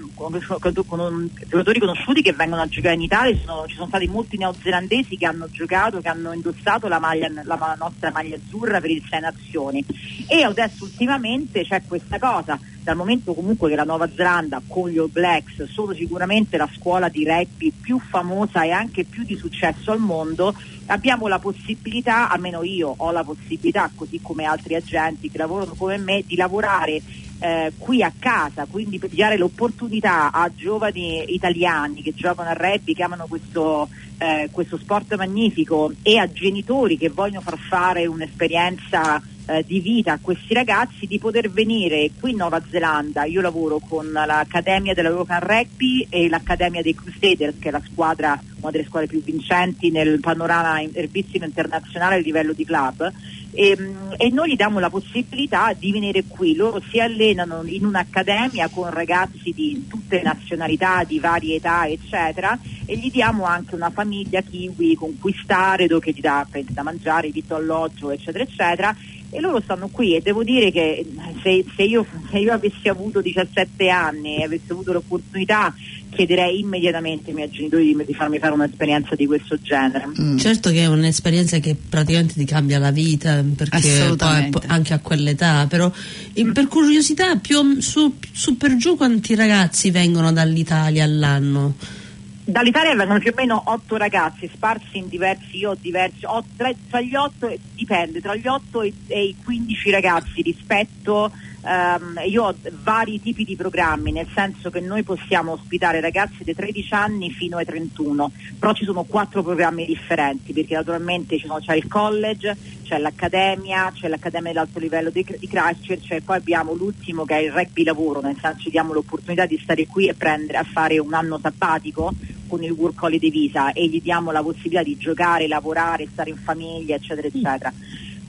giocatori 1.48 1.80
conosciuti 1.80 2.22
che 2.22 2.34
vengono 2.34 2.62
a 2.62 2.68
giocare 2.68 2.96
in 2.96 3.02
Italia. 3.02 3.36
Ci 3.36 3.44
sono, 3.46 3.66
ci 3.68 3.76
sono 3.76 3.88
stati 3.88 4.08
molti 4.08 4.38
neozelandesi 4.38 5.18
che 5.18 5.26
hanno 5.26 5.48
giocato 5.50 6.00
che 6.00 6.10
hanno 6.10 6.34
indossato 6.34 6.88
la, 6.88 7.00
maglia, 7.00 7.30
la 7.44 7.76
nostra 7.78 8.12
maglia 8.12 8.36
azzurra 8.36 8.80
per 8.80 8.90
il 8.90 9.04
Sei 9.10 9.20
Nazioni. 9.20 9.84
E 10.28 10.44
adesso 10.44 10.84
ultimamente 10.84 11.64
c'è 11.64 11.82
questa 11.88 12.20
cosa. 12.20 12.60
Dal 12.84 12.98
momento 12.98 13.34
comunque 13.34 13.70
che 13.70 13.76
la 13.76 13.86
Nuova 13.86 14.10
Zelanda 14.14 14.62
con 14.68 14.90
gli 14.90 14.98
All 14.98 15.10
Blacks 15.10 15.64
sono 15.72 15.94
sicuramente 15.94 16.58
la 16.58 16.70
scuola 16.76 17.08
di 17.08 17.26
rugby 17.26 17.72
più 17.72 17.98
famosa 17.98 18.64
e 18.64 18.72
anche 18.72 19.06
più 19.06 19.24
di 19.24 19.38
successo 19.38 19.92
al 19.92 20.00
mondo, 20.00 20.54
abbiamo 20.88 21.28
la 21.28 21.40
possibilità, 21.40 22.23
almeno 22.30 22.64
io 22.64 22.94
ho 22.96 23.12
la 23.12 23.24
possibilità, 23.24 23.90
così 23.94 24.20
come 24.22 24.46
altri 24.46 24.76
agenti 24.76 25.30
che 25.30 25.38
lavorano 25.38 25.74
come 25.76 25.98
me, 25.98 26.24
di 26.26 26.36
lavorare 26.36 27.02
eh, 27.40 27.74
qui 27.78 28.02
a 28.02 28.14
casa, 28.18 28.66
quindi 28.70 29.00
per 29.00 29.10
dare 29.10 29.38
l'opportunità 29.38 30.32
a 30.32 30.50
giovani 30.54 31.34
italiani 31.34 32.02
che 32.02 32.14
giocano 32.14 32.50
a 32.50 32.54
rugby, 32.54 32.94
che 32.94 33.04
amano 33.04 33.26
questo, 33.28 33.90
eh, 34.18 34.48
questo 34.52 34.78
sport 34.78 35.16
magnifico 35.16 35.92
e 36.02 36.18
a 36.18 36.32
genitori 36.32 36.98
che 36.98 37.10
vogliono 37.10 37.42
far 37.42 37.58
fare 37.58 38.06
un'esperienza 38.06 39.22
eh, 39.46 39.64
di 39.66 39.80
vita 39.80 40.14
a 40.14 40.20
questi 40.22 40.54
ragazzi 40.54 41.06
di 41.06 41.20
poter 41.20 41.50
venire 41.50 42.12
qui 42.20 42.32
in 42.32 42.38
Nuova 42.38 42.62
Zelanda. 42.70 43.26
Io 43.26 43.42
lavoro 43.42 43.80
con 43.80 44.12
l'Accademia 44.12 44.94
dell'European 44.94 45.40
Rugby 45.40 46.08
e 46.10 46.30
l'Accademia 46.30 46.82
dei 46.82 46.96
Crusaders, 46.96 47.60
che 47.60 47.70
è 47.70 47.72
la 47.72 47.82
squadra, 47.92 48.42
una 48.62 48.72
delle 48.72 48.86
squadre 48.86 49.08
più 49.08 49.22
vincenti 49.22 49.92
nel 49.92 50.20
panorama 50.20 50.82
erbissimo 50.82 51.46
internazionale 51.46 52.16
a 52.16 52.20
livello 52.20 52.54
di 52.54 52.66
club. 52.66 53.12
E, 53.56 53.78
mm, 53.80 54.14
e 54.18 54.30
noi 54.30 54.52
gli 54.52 54.56
diamo 54.56 54.80
la 54.80 54.90
possibilità 54.90 55.74
di 55.78 55.92
venire 55.92 56.24
qui. 56.28 56.56
Loro 56.56 56.82
si 56.90 57.00
allenano 57.00 57.62
in 57.66 57.86
un'accademia 57.86 58.68
con 58.70 58.90
ragazzi 58.90 59.52
di 59.54 59.86
tutte 59.88 60.18
le 60.18 60.24
nazionalità, 60.24 61.04
di 61.04 61.20
varie 61.20 61.58
età, 61.58 61.88
eccetera, 61.88 62.58
e 62.86 62.98
gli 62.98 63.12
diamo 63.12 63.46
anche 63.46 63.76
una 63.76 63.92
famiglia 63.92 64.42
kiwi 64.42 64.96
con 64.96 65.20
cui 65.20 65.36
stare, 65.42 65.88
dove 65.88 66.12
gli 66.12 66.20
dà 66.20 66.48
da 66.70 66.84
mangiare, 66.84 67.30
vitto 67.30 67.56
alloggio, 67.56 68.10
eccetera, 68.10 68.44
eccetera. 68.44 68.96
E 69.34 69.42
loro 69.42 69.60
stanno 69.62 69.88
qui 69.90 70.16
e 70.16 70.22
devo 70.22 70.44
dire 70.44 70.72
che 70.72 71.06
se, 71.42 71.66
se 71.76 71.84
io, 71.84 72.06
se 72.30 72.38
io 72.38 72.54
avessi 72.54 72.88
avuto 72.88 73.20
17 73.20 73.90
anni 73.90 74.38
e 74.38 74.44
avessi 74.44 74.72
avuto 74.72 74.94
l'opportunità 74.94 75.74
chiederei 76.14 76.60
immediatamente 76.60 77.30
ai 77.30 77.36
miei 77.36 77.50
genitori 77.50 77.86
di, 77.86 78.06
di 78.06 78.14
farmi 78.14 78.38
fare 78.38 78.54
un'esperienza 78.54 79.16
di 79.16 79.26
questo 79.26 79.58
genere. 79.60 80.08
Mm. 80.20 80.38
Certo 80.38 80.70
che 80.70 80.82
è 80.84 80.86
un'esperienza 80.86 81.58
che 81.58 81.76
praticamente 81.76 82.36
ti 82.36 82.46
cambia 82.46 82.80
la 82.80 82.92
vita, 82.92 83.44
perché 83.56 84.14
poi 84.16 84.52
anche 84.68 84.94
a 84.94 85.00
quell'età, 85.00 85.66
però 85.68 85.92
eh, 86.34 86.46
per 86.52 86.68
curiosità 86.68 87.36
più 87.38 87.80
su, 87.82 88.16
su 88.32 88.56
per 88.58 88.76
giù 88.78 88.96
quanti 88.96 89.36
ragazzi 89.36 89.92
vengono 89.92 90.32
dall'Italia 90.32 91.04
all'anno? 91.04 92.02
Dall'Italia 92.46 92.94
vengono 92.94 93.20
più 93.20 93.32
o 93.32 93.36
meno 93.38 93.62
otto 93.68 93.96
ragazzi 93.96 94.50
sparsi 94.54 94.98
in 94.98 95.08
diversi, 95.08 95.60
io 95.60 95.78
diversi, 95.80 96.26
tra, 96.58 96.72
tra 96.90 97.00
gli 97.00 97.16
otto, 97.16 97.54
dipende, 97.74 98.20
tra 98.20 98.36
gli 98.36 98.46
8 98.46 98.82
e, 98.82 98.94
e 99.08 99.24
i 99.28 99.36
15 99.42 99.92
ragazzi 99.92 100.42
rispetto, 100.42 101.32
ehm, 101.66 102.22
io 102.28 102.44
ho 102.44 102.56
vari 102.84 103.22
tipi 103.22 103.44
di 103.44 103.56
programmi, 103.56 104.12
nel 104.12 104.28
senso 104.34 104.70
che 104.70 104.80
noi 104.80 105.04
possiamo 105.04 105.54
ospitare 105.54 106.02
ragazzi 106.02 106.44
dai 106.44 106.56
13 106.56 106.94
anni 106.94 107.32
fino 107.32 107.58
ai 107.58 107.66
31, 107.66 108.32
però 108.60 108.74
ci 108.74 108.86
sono 108.86 109.04
quattro 109.04 109.44
programmi 109.44 109.86
differenti, 109.86 110.54
perché 110.54 110.76
naturalmente 110.76 111.38
sono, 111.40 111.60
c'è 111.60 111.76
il 111.76 111.88
college, 111.88 112.56
c'è 112.84 112.98
l'accademia, 112.98 113.92
c'è 113.94 114.08
l'accademia 114.08 114.52
dell'alto 114.52 114.80
livello 114.80 115.10
di, 115.10 115.26
di 115.40 115.48
Christchurch 115.48 116.12
e 116.12 116.22
poi 116.22 116.38
abbiamo 116.38 116.74
l'ultimo 116.74 117.26
che 117.26 117.38
è 117.38 117.42
il 117.42 117.52
rugby 117.52 117.84
lavoro, 117.84 118.22
nel 118.22 118.38
senso 118.40 118.64
ci 118.64 118.70
diamo 118.70 118.94
l'opportunità 118.94 119.46
di 119.46 119.60
stare 119.62 119.88
qui 119.88 120.08
e 120.08 120.14
prendere 120.14 120.58
a 120.58 120.64
fare 120.64 121.00
un 121.00 121.14
anno 121.14 121.40
sabbatico 121.42 122.14
con 122.48 122.64
il 122.64 122.72
work 122.72 123.02
holiday 123.02 123.32
visa 123.32 123.72
e 123.72 123.88
gli 123.88 124.00
diamo 124.00 124.32
la 124.32 124.44
possibilità 124.44 124.84
di 124.84 124.96
giocare, 124.98 125.48
lavorare, 125.48 126.08
stare 126.12 126.30
in 126.30 126.38
famiglia, 126.38 126.96
eccetera, 126.96 127.28
eccetera. 127.28 127.74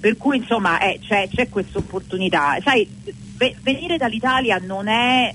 Per 0.01 0.17
cui 0.17 0.39
insomma 0.39 0.81
eh, 0.81 0.99
c'è, 1.01 1.29
c'è 1.31 1.49
questa 1.49 1.79
opportunità. 1.79 2.57
Sai, 2.63 2.89
venire 3.63 3.97
dall'Italia 3.97 4.59
non 4.59 4.89
è 4.89 5.35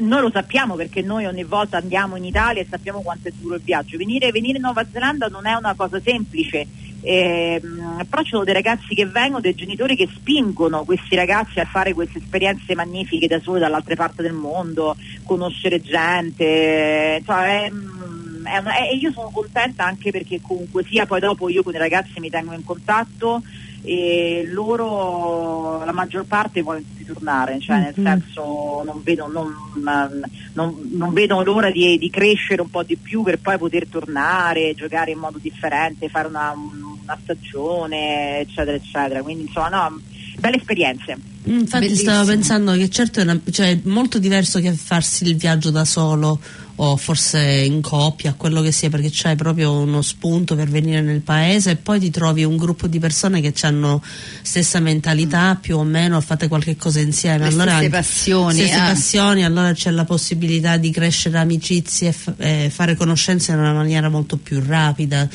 noi 0.00 0.22
lo 0.22 0.30
sappiamo 0.30 0.74
perché 0.74 1.02
noi 1.02 1.26
ogni 1.26 1.44
volta 1.44 1.76
andiamo 1.76 2.16
in 2.16 2.24
Italia 2.24 2.62
e 2.62 2.66
sappiamo 2.68 3.00
quanto 3.00 3.28
è 3.28 3.32
duro 3.38 3.54
il 3.54 3.62
viaggio. 3.62 3.96
Venire, 3.96 4.30
venire 4.32 4.56
in 4.56 4.62
Nuova 4.62 4.84
Zelanda 4.90 5.26
non 5.28 5.46
è 5.46 5.54
una 5.54 5.74
cosa 5.74 6.00
semplice, 6.00 6.66
ehm, 7.00 8.04
però 8.08 8.22
ci 8.22 8.30
sono 8.30 8.44
dei 8.44 8.54
ragazzi 8.54 8.94
che 8.94 9.06
vengono, 9.06 9.40
dei 9.40 9.54
genitori 9.54 9.94
che 9.96 10.08
spingono 10.12 10.84
questi 10.84 11.14
ragazzi 11.14 11.60
a 11.60 11.64
fare 11.64 11.94
queste 11.94 12.18
esperienze 12.18 12.74
magnifiche 12.74 13.28
da 13.28 13.40
soli 13.40 13.60
dall'altra 13.60 13.94
parte 13.94 14.22
del 14.22 14.32
mondo, 14.32 14.96
conoscere 15.24 15.80
gente. 15.80 17.22
Cioè, 17.24 17.64
è, 17.64 17.70
mm, 17.70 18.46
è 18.46 18.58
una- 18.58 18.76
è- 18.76 18.94
io 18.94 19.12
sono 19.12 19.30
contenta 19.30 19.84
anche 19.84 20.10
perché 20.10 20.40
comunque 20.40 20.84
sia 20.84 21.06
poi 21.06 21.20
dopo 21.20 21.48
io 21.48 21.62
con 21.62 21.74
i 21.74 21.78
ragazzi 21.78 22.18
mi 22.18 22.30
tengo 22.30 22.52
in 22.52 22.64
contatto 22.64 23.42
e 23.82 24.48
loro 24.50 25.84
la 25.84 25.92
maggior 25.92 26.24
parte 26.24 26.62
vogliono 26.62 26.84
ritornare, 26.96 27.58
cioè 27.60 27.78
nel 27.78 27.94
Mhm. 27.96 28.04
senso 28.04 28.82
non 28.84 29.00
vedo, 29.02 29.28
non, 29.28 29.52
non- 30.54 30.88
non 30.92 31.12
vedo 31.12 31.42
l'ora 31.42 31.70
di, 31.70 31.96
di 31.98 32.10
crescere 32.10 32.60
un 32.60 32.70
po' 32.70 32.82
di 32.82 32.96
più 32.96 33.22
per 33.22 33.38
poi 33.38 33.56
poter 33.58 33.86
tornare, 33.86 34.74
giocare 34.74 35.12
in 35.12 35.18
modo 35.18 35.38
differente, 35.40 36.08
fare 36.08 36.28
una, 36.28 36.52
una 36.54 37.18
stagione, 37.22 38.40
eccetera, 38.40 38.76
eccetera. 38.76 39.22
Quindi 39.22 39.44
insomma 39.44 39.68
no, 39.68 40.00
belle 40.38 40.56
esperienze. 40.56 41.16
Infatti 41.44 41.84
Bellissimo. 41.86 42.10
stavo 42.12 42.28
pensando 42.28 42.72
che 42.72 42.90
certo 42.90 43.20
è, 43.20 43.22
una- 43.22 43.40
cioè, 43.50 43.70
è 43.70 43.80
molto 43.84 44.18
diverso 44.18 44.60
che 44.60 44.72
farsi 44.72 45.24
il 45.24 45.36
viaggio 45.36 45.70
da 45.70 45.84
solo 45.86 46.38
o 46.80 46.96
forse 46.96 47.40
in 47.40 47.80
coppia, 47.80 48.34
quello 48.34 48.60
che 48.60 48.70
sia, 48.70 48.88
perché 48.88 49.10
c'hai 49.12 49.34
proprio 49.34 49.72
uno 49.72 50.00
spunto 50.02 50.54
per 50.54 50.68
venire 50.68 51.00
nel 51.00 51.20
paese 51.20 51.72
e 51.72 51.76
poi 51.76 51.98
ti 51.98 52.10
trovi 52.10 52.44
un 52.44 52.56
gruppo 52.56 52.86
di 52.86 52.98
persone 52.98 53.40
che 53.40 53.52
hanno 53.66 54.02
stessa 54.42 54.78
mentalità 54.78 55.58
più 55.60 55.76
o 55.76 55.82
meno, 55.82 56.20
fate 56.20 56.46
qualche 56.46 56.76
cosa 56.76 57.00
insieme. 57.00 57.38
Le 57.38 57.46
allora 57.46 57.76
stesse 57.76 57.90
passioni, 57.90 58.58
stesse 58.58 58.74
ah. 58.74 58.84
passioni, 58.86 59.44
allora 59.44 59.72
c'è 59.72 59.90
la 59.90 60.04
possibilità 60.04 60.76
di 60.76 60.90
crescere 60.90 61.38
amicizie 61.38 62.08
e 62.08 62.12
f- 62.12 62.34
e 62.36 62.70
fare 62.72 62.94
conoscenze 62.94 63.52
in 63.52 63.58
una 63.58 63.72
maniera 63.72 64.08
molto 64.08 64.36
più 64.36 64.62
rapida. 64.64 65.28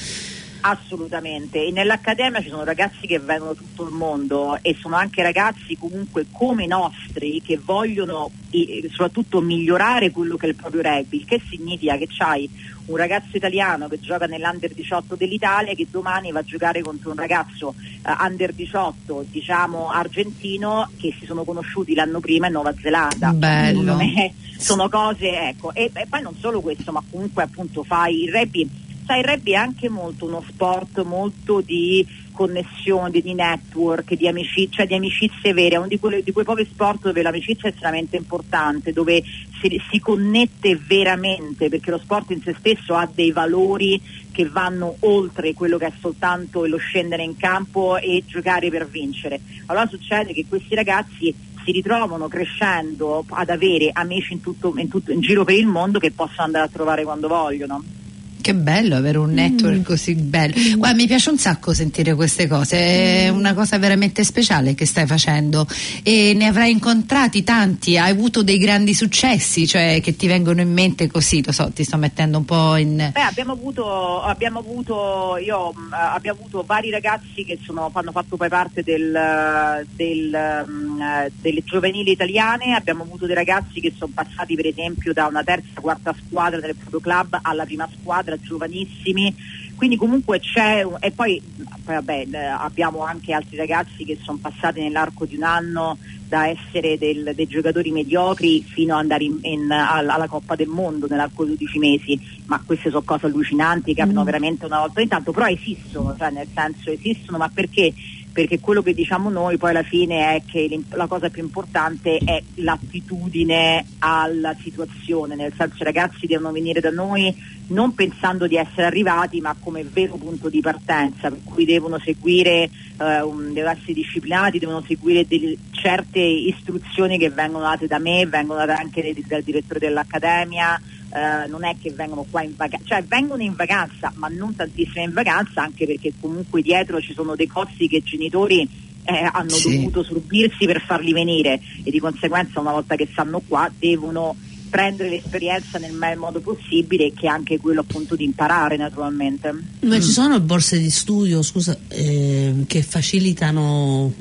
Assolutamente, 0.65 1.65
e 1.65 1.72
nell'Accademia 1.72 2.41
ci 2.41 2.48
sono 2.48 2.63
ragazzi 2.63 3.05
che 3.05 3.20
vengono 3.20 3.51
da 3.51 3.60
tutto 3.60 3.84
il 3.84 3.93
mondo 3.93 4.58
e 4.62 4.74
sono 4.79 4.96
anche 4.96 5.22
ragazzi 5.22 5.77
comunque 5.77 6.27
come 6.32 6.63
i 6.63 6.67
nostri 6.67 7.41
che 7.46 7.60
vogliono 7.62 8.32
eh, 8.50 8.88
soprattutto 8.89 9.41
migliorare 9.41 10.12
quello 10.12 10.38
che 10.38 10.46
è 10.46 10.50
il 10.50 10.55
proprio 10.55 10.82
rugby, 10.82 11.17
il 11.17 11.25
che 11.25 11.41
significa 11.50 11.98
che 11.98 12.08
c'hai 12.08 12.50
un 12.86 12.96
ragazzo 12.96 13.36
italiano 13.36 13.89
che 13.89 14.00
gioca 14.00 14.25
nell'Under 14.25 14.74
18 14.74 15.15
dell'Italia 15.15 15.74
che 15.74 15.86
domani 15.89 16.32
va 16.32 16.39
a 16.39 16.43
giocare 16.43 16.82
contro 16.82 17.10
un 17.10 17.17
ragazzo 17.17 17.75
eh, 17.77 18.15
Under 18.22 18.53
18 18.53 19.25
diciamo 19.29 19.89
argentino 19.89 20.89
che 20.98 21.13
si 21.20 21.25
sono 21.25 21.43
conosciuti 21.43 21.93
l'anno 21.93 22.22
prima 22.22 22.48
in 22.48 22.53
Nuova 22.53 22.74
Zelanda. 22.82 23.34
Bello. 23.34 23.79
Secondo 23.82 23.96
me 23.98 24.34
sono 24.58 24.88
cose, 24.88 25.50
ecco, 25.50 25.74
e, 25.74 25.91
e 25.93 26.05
poi 26.08 26.22
non 26.22 26.36
solo 26.39 26.62
questo, 26.62 26.93
ma 26.93 27.03
comunque 27.12 27.43
appunto 27.43 27.84
fai 27.84 28.24
il 28.24 28.32
rugby 28.32 28.70
sai, 29.05 29.19
il 29.19 29.25
rugby 29.25 29.51
è 29.51 29.55
anche 29.55 29.89
molto 29.89 30.25
uno 30.25 30.43
sport 30.48 31.03
molto 31.03 31.62
di 31.62 32.05
connessioni, 32.33 33.22
di 33.22 33.33
network, 33.33 34.15
di 34.15 34.27
amicizie, 34.27 34.69
cioè 34.69 34.88
di 34.88 34.95
amicizie 34.95 35.53
vere, 35.53 35.75
è 35.75 35.77
uno 35.77 35.88
di, 35.88 36.00
quelle- 36.00 36.24
di 36.24 36.31
quei 36.31 36.43
pochi 36.43 36.65
sport 36.65 37.03
dove 37.03 37.22
l'amicizia 37.22 37.69
è 37.69 37.72
estremamente 37.72 38.17
importante, 38.17 38.91
dove 38.91 39.24
si, 39.62 39.81
si 39.89 40.00
connette 40.00 40.75
veramente, 40.75 41.69
perché 41.69 41.91
lo 41.91 42.00
sport 42.00 42.31
in 42.31 42.41
se 42.41 42.55
stesso 42.57 42.95
ha 42.95 43.07
dei 43.13 43.31
valori 43.31 44.01
che 44.31 44.48
vanno 44.50 44.95
oltre 45.01 45.53
quello 45.53 45.77
che 45.77 45.86
è 45.88 45.93
soltanto 46.00 46.65
lo 46.65 46.77
scendere 46.77 47.24
in 47.24 47.38
campo 47.38 47.98
e 47.98 48.24
giocare 48.25 48.69
per 48.69 48.88
vincere. 48.88 49.39
Allora 49.67 49.88
succede 49.88 50.33
che 50.33 50.45
questi 50.50 50.74
ragazzi 50.75 51.33
si 51.63 51.72
ritrovano 51.72 52.27
crescendo 52.27 53.24
ad 53.29 53.50
avere 53.50 53.91
amici 53.93 54.33
in, 54.33 54.41
tutto, 54.41 54.74
in, 54.75 54.89
tutto- 54.89 55.12
in 55.12 55.22
giro 55.22 55.43
per 55.43 55.55
il 55.55 55.67
mondo 55.67 56.00
che 56.00 56.12
possono 56.12 56.43
andare 56.43 56.65
a 56.65 56.69
trovare 56.69 57.03
quando 57.03 57.27
vogliono. 57.27 58.01
Che 58.43 58.53
bello 58.53 58.97
avere 58.97 59.19
un 59.19 59.31
network 59.31 59.83
così 59.83 60.15
bello. 60.15 60.53
Guarda, 60.75 60.97
mi 60.97 61.07
piace 61.07 61.29
un 61.29 61.38
sacco 61.38 61.73
sentire 61.73 62.13
queste 62.13 62.45
cose, 62.45 62.77
è 62.77 63.29
una 63.29 63.53
cosa 63.53 63.77
veramente 63.77 64.25
speciale 64.25 64.75
che 64.75 64.85
stai 64.85 65.07
facendo. 65.07 65.65
E 66.03 66.33
ne 66.35 66.47
avrai 66.47 66.71
incontrati 66.71 67.45
tanti, 67.45 67.97
hai 67.97 68.12
avuto 68.12 68.43
dei 68.43 68.57
grandi 68.57 68.93
successi, 68.93 69.65
cioè 69.65 70.01
che 70.03 70.17
ti 70.17 70.27
vengono 70.27 70.59
in 70.59 70.73
mente 70.73 71.07
così, 71.07 71.41
lo 71.41 71.53
so, 71.53 71.71
ti 71.71 71.85
sto 71.85 71.95
mettendo 71.95 72.38
un 72.38 72.43
po' 72.43 72.75
in... 72.75 73.12
Beh, 73.13 73.21
abbiamo 73.21 73.53
avuto, 73.53 74.21
abbiamo 74.21 74.59
avuto, 74.59 75.38
io, 75.38 75.73
abbiamo 75.91 76.39
avuto 76.41 76.65
vari 76.67 76.89
ragazzi 76.89 77.45
che 77.45 77.57
sono- 77.63 77.91
hanno 77.93 78.12
fatto 78.12 78.35
poi 78.35 78.50
parte 78.50 78.83
del, 78.83 79.85
del, 79.95 81.31
delle 81.39 81.63
giovanili 81.63 82.12
italiane, 82.12 82.75
abbiamo 82.75 83.03
avuto 83.03 83.25
dei 83.25 83.35
ragazzi 83.35 83.79
che 83.79 83.93
sono 83.97 84.12
passati 84.13 84.53
per 84.55 84.65
esempio 84.65 85.13
da 85.13 85.27
una 85.27 85.43
terza, 85.43 85.79
quarta 85.79 86.13
squadra 86.27 86.59
del 86.59 86.75
proprio 86.75 87.00
club 87.00 87.39
alla 87.41 87.63
prima 87.63 87.88
squadra, 88.00 88.32
giovanissimi, 88.41 89.33
quindi 89.75 89.95
comunque 89.97 90.39
c'è, 90.39 90.83
un- 90.83 90.97
e 90.99 91.11
poi, 91.11 91.41
vabbè, 91.83 92.27
eh, 92.31 92.37
abbiamo 92.37 93.03
anche 93.03 93.33
altri 93.33 93.57
ragazzi 93.57 94.05
che 94.05 94.17
sono 94.21 94.37
passati 94.41 94.81
nell'arco 94.81 95.25
di 95.25 95.35
un 95.35 95.43
anno 95.43 95.97
da 96.27 96.47
essere 96.47 96.97
del- 96.97 97.33
dei 97.35 97.45
giocatori 97.47 97.91
mediocri 97.91 98.63
fino 98.63 98.93
ad 98.93 99.01
andare 99.01 99.23
in- 99.25 99.39
in- 99.41 99.71
al- 99.71 100.09
alla 100.09 100.27
Coppa 100.27 100.55
del 100.55 100.67
Mondo 100.67 101.07
nell'arco 101.07 101.43
di 101.43 101.49
12 101.49 101.77
mesi, 101.79 102.19
ma 102.45 102.61
queste 102.65 102.89
sono 102.89 103.03
cose 103.03 103.25
allucinanti 103.27 103.93
che 103.93 104.01
hanno 104.01 104.23
veramente 104.23 104.65
una 104.65 104.79
volta 104.79 104.99
ogni 104.99 105.09
tanto, 105.09 105.31
però 105.31 105.45
esistono, 105.47 106.15
cioè 106.17 106.31
nel 106.31 106.47
senso 106.53 106.89
esistono, 106.91 107.37
ma 107.37 107.49
perché? 107.49 107.93
Perché 108.33 108.59
quello 108.59 108.81
che 108.81 108.95
diciamo 108.95 109.29
noi 109.29 109.57
poi 109.57 109.69
alla 109.69 109.83
fine 109.83 110.35
è 110.35 110.41
che 110.43 110.67
la 110.89 111.05
cosa 111.05 111.29
più 111.29 111.43
importante 111.43 112.17
è 112.17 112.41
l'attitudine 112.55 113.85
alla 113.99 114.55
situazione, 114.59 115.35
nel 115.35 115.53
senso 115.55 115.83
i 115.83 115.85
ragazzi 115.85 116.25
devono 116.25 116.51
venire 116.51 116.79
da 116.79 116.89
noi 116.89 117.31
non 117.67 117.93
pensando 117.93 118.47
di 118.47 118.55
essere 118.55 118.87
arrivati 118.87 119.39
ma 119.39 119.55
come 119.57 119.83
vero 119.83 120.15
punto 120.15 120.49
di 120.49 120.61
partenza, 120.61 121.29
per 121.29 121.39
cui 121.43 121.63
devono 121.63 121.99
seguire, 121.99 122.69
eh, 122.99 123.21
un- 123.21 123.53
devono 123.53 123.73
essere 123.75 123.93
disciplinati, 123.93 124.57
devono 124.57 124.83
seguire 124.85 125.27
delle- 125.27 125.55
certe 125.71 126.19
istruzioni 126.19 127.19
che 127.19 127.29
vengono 127.29 127.65
date 127.65 127.85
da 127.87 127.99
me, 127.99 128.25
vengono 128.25 128.65
date 128.65 128.81
anche 128.81 129.15
dal 129.27 129.43
direttore 129.43 129.79
dell'Accademia, 129.79 130.81
eh, 131.13 131.48
non 131.48 131.63
è 131.63 131.75
che 131.79 131.91
vengono 131.91 132.25
qua 132.29 132.41
in 132.41 132.53
vacanza, 132.55 132.86
cioè 132.88 133.03
vengono 133.03 133.43
in 133.43 133.53
vacanza, 133.55 134.12
ma 134.15 134.27
non 134.29 134.55
tantissime 134.55 135.03
in 135.03 135.13
vacanza, 135.13 135.62
anche 135.62 135.86
perché 135.86 136.13
comunque 136.20 136.62
dietro 136.62 137.00
ci 137.00 137.13
sono 137.13 137.36
dei 137.36 137.48
costi 137.48 137.88
che 137.88 137.98
i 137.98 138.03
genitori 138.03 138.67
eh, 139.05 139.29
hanno 139.32 139.50
Sì. 139.50 139.75
dovuto 139.77 140.03
sorbirsi 140.03 140.65
per 140.65 140.82
farli 140.82 141.12
venire 141.13 141.60
e 141.84 141.91
di 141.91 142.00
conseguenza 142.00 142.60
una 142.60 142.72
volta 142.72 142.96
che 142.96 143.08
stanno 143.12 143.41
qua 143.46 143.70
devono 143.77 144.36
prendere 144.70 145.10
l'esperienza 145.10 145.77
nel 145.77 145.91
miglior 145.91 146.17
modo 146.17 146.39
possibile 146.39 147.13
che 147.13 147.27
è 147.27 147.29
anche 147.29 147.60
quello 147.60 147.82
appunto 147.82 148.15
di 148.15 148.24
imparare 148.24 148.75
naturalmente. 148.75 149.53
Ma 149.82 150.00
ci 150.00 150.10
sono 150.10 150.39
borse 150.39 150.79
di 150.79 150.89
studio, 150.89 151.43
scusa, 151.43 151.77
eh, 151.89 152.63
che 152.65 152.82
facilitano 152.82 154.12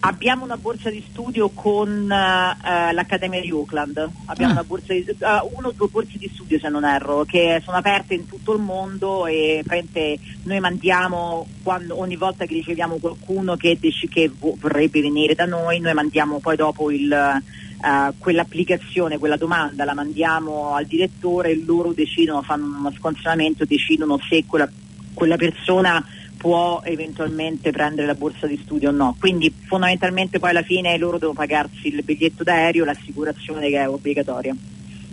Abbiamo 0.00 0.44
una 0.44 0.56
borsa 0.56 0.90
di 0.90 1.04
studio 1.10 1.48
con 1.48 2.04
eh, 2.10 2.92
l'Accademia 2.92 3.40
di 3.40 3.50
Auckland, 3.50 4.08
abbiamo 4.26 4.52
Ah. 4.52 4.56
una 4.56 4.64
borsa 4.64 4.92
di, 4.92 5.00
eh, 5.04 5.14
uno 5.56 5.68
o 5.68 5.72
due 5.72 5.88
borse 5.88 6.18
di 6.18 6.30
studio 6.32 6.56
se 6.60 6.68
non 6.68 6.84
erro, 6.84 7.24
che 7.24 7.60
sono 7.64 7.78
aperte 7.78 8.14
in 8.14 8.24
tutto 8.28 8.52
il 8.54 8.60
mondo 8.60 9.26
e 9.26 9.60
praticamente 9.66 10.20
noi 10.44 10.60
mandiamo 10.60 11.48
quando, 11.64 11.98
ogni 11.98 12.14
volta 12.14 12.46
che 12.46 12.54
riceviamo 12.54 12.98
qualcuno 12.98 13.56
che, 13.56 13.76
che 14.08 14.30
vo- 14.38 14.56
vorrebbe 14.60 15.00
venire 15.00 15.34
da 15.34 15.46
noi, 15.46 15.80
noi 15.80 15.94
mandiamo 15.94 16.38
poi 16.38 16.54
dopo 16.54 16.92
il, 16.92 17.12
eh, 17.12 18.12
quell'applicazione, 18.18 19.18
quella 19.18 19.36
domanda, 19.36 19.84
la 19.84 19.94
mandiamo 19.94 20.74
al 20.74 20.86
direttore 20.86 21.50
e 21.50 21.62
loro 21.66 21.92
decidono, 21.92 22.42
fanno 22.42 22.66
uno 22.78 22.92
sconzionamento, 22.96 23.64
decidono 23.64 24.16
se 24.28 24.44
quella, 24.46 24.68
quella 25.12 25.36
persona 25.36 26.04
può 26.38 26.80
eventualmente 26.84 27.70
prendere 27.72 28.06
la 28.06 28.14
borsa 28.14 28.46
di 28.46 28.58
studio 28.62 28.88
o 28.88 28.92
no. 28.92 29.16
Quindi 29.18 29.52
fondamentalmente 29.66 30.38
poi 30.38 30.50
alla 30.50 30.62
fine 30.62 30.96
loro 30.96 31.18
devono 31.18 31.36
pagarsi 31.36 31.88
il 31.88 32.02
biglietto 32.02 32.44
d'aereo 32.44 32.84
l'assicurazione 32.84 33.68
che 33.68 33.78
è 33.78 33.88
obbligatoria. 33.88 34.54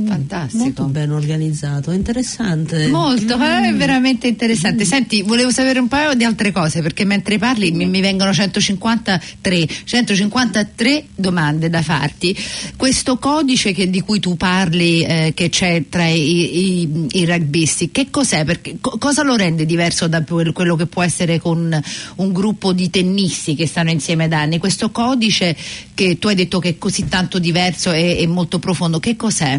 Fantastico. 0.03 0.63
Molto 0.63 0.83
ben 0.85 1.11
organizzato, 1.11 1.91
interessante. 1.91 2.87
Molto, 2.87 3.35
eh, 3.41 3.69
è 3.69 3.73
veramente 3.73 4.27
interessante. 4.27 4.83
Senti, 4.83 5.21
volevo 5.21 5.51
sapere 5.51 5.79
un 5.79 5.87
paio 5.87 6.13
di 6.15 6.25
altre 6.25 6.51
cose 6.51 6.81
perché 6.81 7.05
mentre 7.05 7.37
parli 7.37 7.71
mi, 7.71 7.85
mi 7.85 8.01
vengono 8.01 8.33
153, 8.33 9.67
153 9.85 11.05
domande 11.15 11.69
da 11.69 11.81
farti. 11.81 12.35
Questo 12.75 13.17
codice 13.17 13.71
che- 13.71 13.89
di 13.89 14.01
cui 14.01 14.19
tu 14.19 14.35
parli, 14.35 15.01
eh, 15.03 15.31
che 15.33 15.47
c'è 15.49 15.85
tra 15.87 16.05
i, 16.07 16.81
i- 16.81 17.07
i 17.11 17.25
rugbisti, 17.25 17.89
che 17.91 18.09
cos'è? 18.09 18.43
Perché, 18.43 18.77
co- 18.81 18.97
cosa 18.97 19.23
lo 19.23 19.35
rende 19.37 19.65
diverso 19.65 20.07
da 20.07 20.21
quel- 20.23 20.51
quello 20.51 20.75
che 20.75 20.87
può 20.87 21.03
essere 21.03 21.39
con 21.39 21.79
un 22.15 22.33
gruppo 22.33 22.73
di 22.73 22.89
tennisti 22.89 23.55
che 23.55 23.65
stanno 23.65 23.91
insieme 23.91 24.27
da 24.27 24.41
anni? 24.41 24.57
Questo 24.57 24.91
codice 24.91 25.55
che 25.93 26.19
tu 26.19 26.27
hai 26.27 26.35
detto 26.35 26.59
che 26.59 26.69
è 26.69 26.77
così 26.77 27.07
tanto 27.07 27.39
diverso 27.39 27.91
e, 27.93 28.17
e 28.19 28.27
molto 28.27 28.59
profondo, 28.59 28.99
che 28.99 29.15
cos'è? 29.15 29.57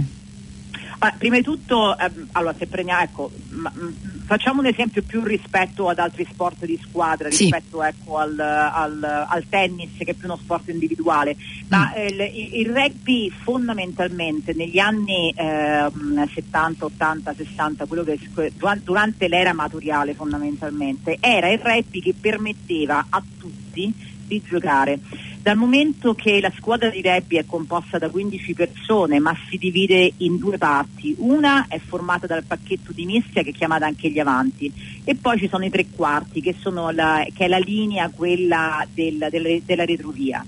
Ma 0.99 1.13
prima 1.17 1.37
di 1.37 1.43
tutto, 1.43 1.97
ehm, 1.99 2.29
allora, 2.33 2.55
se 2.59 2.67
prendiamo, 2.67 3.03
ecco, 3.03 3.31
ma- 3.51 3.71
mh, 3.75 4.25
facciamo 4.25 4.61
un 4.61 4.67
esempio 4.67 5.03
più 5.03 5.23
rispetto 5.23 5.89
ad 5.89 5.99
altri 5.99 6.27
sport 6.31 6.65
di 6.65 6.79
squadra, 6.83 7.31
Sì. 7.31 7.43
rispetto 7.45 7.83
ecco, 7.83 8.17
al, 8.19 8.39
al- 8.39 9.27
al 9.29 9.45
tennis 9.49 9.91
che 9.99 10.05
è 10.05 10.15
più 10.15 10.27
uno 10.27 10.39
sport 10.39 10.69
individuale. 10.69 11.37
Ma 11.69 11.93
eh, 11.93 12.07
il, 12.07 12.61
il 12.61 12.67
rugby 12.75 13.31
fondamentalmente 13.31 14.55
negli 14.55 14.79
anni 14.79 15.33
ehm, 15.37 16.27
70, 16.29 16.85
80, 16.87 17.35
60, 17.35 17.85
quello 17.87 18.03
che, 18.05 18.19
durante 18.83 19.29
l'era 19.29 19.51
amatoriale 19.51 20.15
fondamentalmente, 20.15 21.19
era 21.21 21.51
il 21.51 21.59
rugby 21.59 22.01
che 22.01 22.15
permetteva 22.19 23.07
a 23.11 23.23
tutti 23.39 24.15
di 24.27 24.43
giocare. 24.45 24.99
Dal 25.41 25.57
momento 25.57 26.15
che 26.15 26.41
la 26.41 26.53
squadra 26.57 26.91
di 26.91 27.01
rugby 27.03 27.37
è 27.37 27.45
composta 27.47 27.99
da 27.99 28.09
15 28.11 28.55
persone 28.55 29.21
ma 29.21 29.37
si 29.49 29.57
divide 29.57 30.13
in 30.19 30.39
due 30.39 30.59
parti, 30.59 31.15
una 31.19 31.67
è 31.69 31.79
formata 31.79 32.27
dal 32.27 32.45
pacchetto 32.45 32.93
di 32.93 33.05
mischia 33.05 33.43
che 33.43 33.51
è 33.51 33.53
chiamata 33.53 33.87
anche 33.87 34.11
gli 34.11 34.19
avanti 34.19 34.73
e 35.05 35.15
poi 35.15 35.39
ci 35.39 35.49
sono 35.49 35.65
i 35.65 35.71
tre 35.71 35.87
quarti 35.95 36.41
che, 36.41 36.55
la, 36.93 37.25
che 37.33 37.45
è 37.45 37.49
la 37.49 37.59
linea 37.59 38.11
quella 38.11 38.87
del- 38.93 39.29
del- 39.31 39.63
della 39.65 39.85
retrovia. 39.85 40.45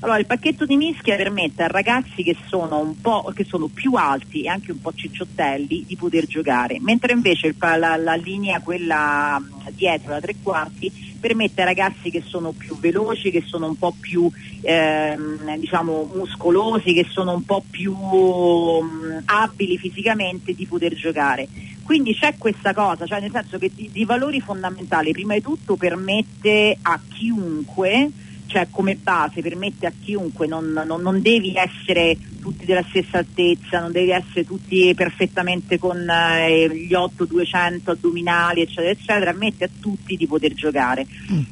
Allora, 0.00 0.18
il 0.18 0.26
pacchetto 0.26 0.64
di 0.64 0.76
mischia 0.76 1.16
permette 1.16 1.64
a 1.64 1.66
ragazzi 1.66 2.22
che 2.22 2.36
sono, 2.46 2.94
che 3.34 3.44
sono 3.44 3.66
più 3.66 3.94
alti 3.94 4.42
e 4.42 4.48
anche 4.48 4.70
un 4.70 4.80
po' 4.80 4.92
cicciottelli 4.94 5.84
di 5.88 5.96
poter 5.96 6.24
giocare, 6.26 6.78
mentre 6.80 7.12
invece 7.12 7.52
la, 7.58 7.96
la 7.96 8.14
linea, 8.14 8.60
quella 8.60 9.42
dietro, 9.74 10.12
la 10.12 10.20
tre 10.20 10.36
quarti, 10.40 11.07
permette 11.18 11.62
a 11.62 11.66
ragazzi 11.66 12.10
che 12.10 12.22
sono 12.24 12.52
più 12.52 12.78
veloci, 12.78 13.30
che 13.30 13.42
sono 13.44 13.66
un 13.66 13.76
po' 13.76 13.94
più 13.98 14.30
ehm, 14.60 15.56
diciamo 15.58 16.10
muscolosi, 16.14 16.92
che 16.92 17.06
sono 17.08 17.32
un 17.34 17.44
po' 17.44 17.64
più 17.68 17.94
mh, 17.94 19.22
abili 19.26 19.78
fisicamente 19.78 20.54
di 20.54 20.66
poter 20.66 20.94
giocare. 20.94 21.48
Quindi 21.82 22.14
c'è 22.14 22.34
questa 22.36 22.74
cosa, 22.74 23.06
cioè 23.06 23.20
nel 23.20 23.30
senso 23.30 23.58
che 23.58 23.70
di, 23.74 23.88
di 23.90 24.04
valori 24.04 24.40
fondamentali, 24.40 25.12
prima 25.12 25.34
di 25.34 25.40
tutto 25.40 25.76
permette 25.76 26.76
a 26.82 27.00
chiunque 27.08 28.10
cioè 28.48 28.66
come 28.70 28.96
base 28.96 29.42
permette 29.42 29.86
a 29.86 29.92
chiunque, 30.02 30.46
non, 30.46 30.82
non- 30.86 31.02
non 31.02 31.20
devi 31.20 31.54
essere 31.54 32.16
tutti 32.40 32.64
della 32.64 32.84
stessa 32.88 33.18
altezza, 33.18 33.78
non 33.78 33.92
devi 33.92 34.10
essere 34.10 34.44
tutti 34.44 34.92
perfettamente 34.94 35.78
con 35.78 36.08
eh, 36.08 36.66
gli 36.74 36.92
8-200 36.94 37.90
addominali, 37.90 38.62
eccetera, 38.62 38.88
eccetera, 38.88 39.30
permette 39.30 39.64
a 39.64 39.70
tutti 39.80 40.16
di 40.16 40.26
poter 40.26 40.54
giocare. 40.54 41.06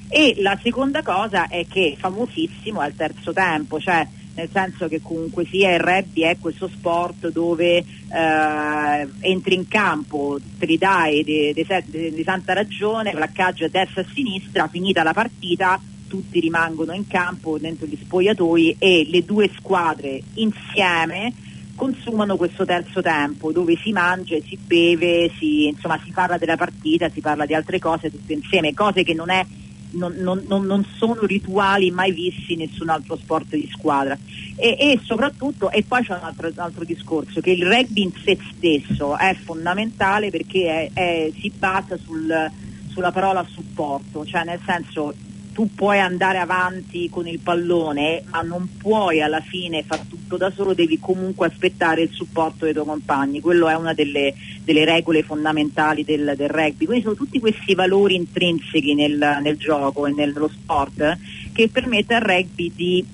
E 0.08 0.36
la 0.38 0.58
seconda 0.62 1.02
cosa 1.02 1.48
è 1.48 1.66
che 1.68 1.96
famosissimo 1.98 2.80
è 2.80 2.88
il 2.88 2.96
terzo 2.96 3.32
tempo, 3.32 3.78
cioè 3.78 4.08
nel 4.36 4.48
senso 4.50 4.88
che 4.88 5.00
comunque 5.02 5.46
sia 5.46 5.74
il 5.74 5.80
rugby 5.80 6.22
è 6.22 6.36
questo 6.38 6.68
sport 6.68 7.30
dove 7.30 7.76
eh, 7.76 9.08
entri 9.20 9.54
in 9.54 9.68
campo, 9.68 10.38
te 10.58 10.66
li 10.66 10.78
dai 10.78 11.22
di 11.22 12.22
santa 12.24 12.54
ragione, 12.54 13.12
placcaggio 13.12 13.66
a 13.66 13.68
destra 13.68 14.00
e 14.02 14.04
a 14.04 14.12
sinistra, 14.14 14.68
finita 14.68 15.02
la 15.02 15.12
partita 15.12 15.80
tutti 16.06 16.40
rimangono 16.40 16.92
in 16.92 17.06
campo 17.06 17.58
dentro 17.58 17.86
gli 17.86 17.98
spogliatoi 18.00 18.76
e 18.78 19.06
le 19.10 19.25
due 19.25 19.50
squadre 19.56 20.20
insieme 20.34 21.32
consumano 21.75 22.36
questo 22.36 22.64
terzo 22.64 23.02
tempo 23.02 23.52
dove 23.52 23.76
si 23.76 23.92
mangia 23.92 24.36
si 24.46 24.56
beve, 24.56 25.30
si, 25.38 25.66
insomma 25.66 26.00
si 26.04 26.10
parla 26.10 26.38
della 26.38 26.56
partita, 26.56 27.10
si 27.10 27.20
parla 27.20 27.44
di 27.46 27.54
altre 27.54 27.78
cose 27.78 28.10
tutte 28.10 28.32
insieme, 28.32 28.72
cose 28.72 29.02
che 29.04 29.12
non, 29.12 29.28
è, 29.30 29.44
non- 29.90 30.14
non- 30.16 30.44
non 30.64 30.86
sono 30.96 31.25
rituali 31.26 31.90
mai 31.90 32.12
visti 32.12 32.54
in 32.54 32.60
nessun 32.60 32.88
altro 32.88 33.16
sport 33.16 33.50
di 33.54 33.69
squadra. 33.71 34.16
E, 34.56 34.69
e 34.78 35.00
soprattutto, 35.04 35.71
e 35.71 35.82
poi 35.86 36.02
c'è 36.02 36.14
un 36.14 36.21
altro, 36.23 36.49
un 36.49 36.54
altro 36.56 36.82
discorso, 36.84 37.40
che 37.42 37.50
il 37.50 37.66
rugby 37.66 38.02
in 38.02 38.12
sé 38.25 38.38
stesso 38.56 39.16
è 39.19 39.36
fondamentale 39.45 40.30
perché 40.30 40.90
è- 40.92 40.99
è- 40.99 41.30
si 41.38 41.52
basa 41.56 41.99
sul- 42.02 42.50
sulla 42.88 43.12
parola 43.12 43.47
supporto, 43.47 44.25
cioè 44.25 44.45
nel 44.45 44.60
senso 44.64 45.12
tu 45.56 45.75
puoi 45.75 45.99
andare 46.00 46.36
avanti 46.36 47.08
con 47.08 47.26
il 47.26 47.38
pallone, 47.38 48.23
ma 48.26 48.42
non 48.42 48.69
puoi 48.76 49.23
alla 49.23 49.40
fine 49.40 49.84
far 49.84 50.00
tutto 50.00 50.36
da 50.36 50.50
solo, 50.50 50.75
devi 50.75 50.99
comunque 50.99 51.47
aspettare 51.47 52.02
il 52.02 52.10
supporto 52.12 52.66
dei 52.66 52.75
tuoi 52.75 52.84
compagni. 52.84 53.40
Quello 53.40 53.66
è 53.66 53.75
una 53.75 53.95
delle, 53.95 54.34
delle 54.62 54.84
regole 54.84 55.23
fondamentali 55.23 56.04
del, 56.04 56.34
del 56.36 56.50
rugby. 56.50 56.84
Quindi 56.84 57.04
sono 57.04 57.14
tutti 57.14 57.40
questi 57.40 57.75
valori 57.75 58.16
intrinseci 58.16 58.92
nel, 58.92 59.38
nel 59.40 59.56
gioco 59.56 60.06
e 60.06 60.12
nello 60.12 60.47
sport 60.47 61.16
che 61.54 61.71
permette 61.71 62.12
al 62.12 62.21
rugby 62.21 62.71
di 62.75 63.06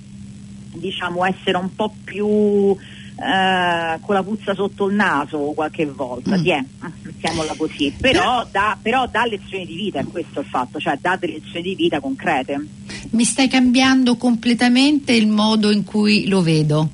diciamo 0.74 1.24
essere 1.24 1.58
un 1.58 1.72
po' 1.76 1.94
più 2.02 2.76
eh, 3.16 3.98
con 4.00 4.14
la 4.14 4.22
puzza 4.22 4.54
sotto 4.54 4.88
il 4.88 4.94
naso 4.94 5.38
qualche 5.54 5.86
volta, 5.86 6.36
Mm. 6.36 6.42
ti 6.42 6.50
è, 6.50 6.64
mettiamola 7.02 7.54
così, 7.56 7.92
però 7.98 8.46
dà, 8.50 8.76
però 8.80 9.06
dà 9.06 9.24
lezioni 9.26 9.66
di 9.66 9.74
vita, 9.74 10.00
è 10.00 10.04
questo 10.04 10.40
il 10.40 10.46
fatto, 10.46 10.78
cioè 10.78 10.98
dà 11.00 11.16
delle 11.16 11.34
lezioni 11.34 11.62
di 11.62 11.74
vita 11.74 12.00
concrete. 12.00 12.66
Mi 13.10 13.24
stai 13.24 13.48
cambiando 13.48 14.16
completamente 14.16 15.12
il 15.12 15.28
modo 15.28 15.70
in 15.70 15.84
cui 15.84 16.26
lo 16.28 16.42
vedo. 16.42 16.88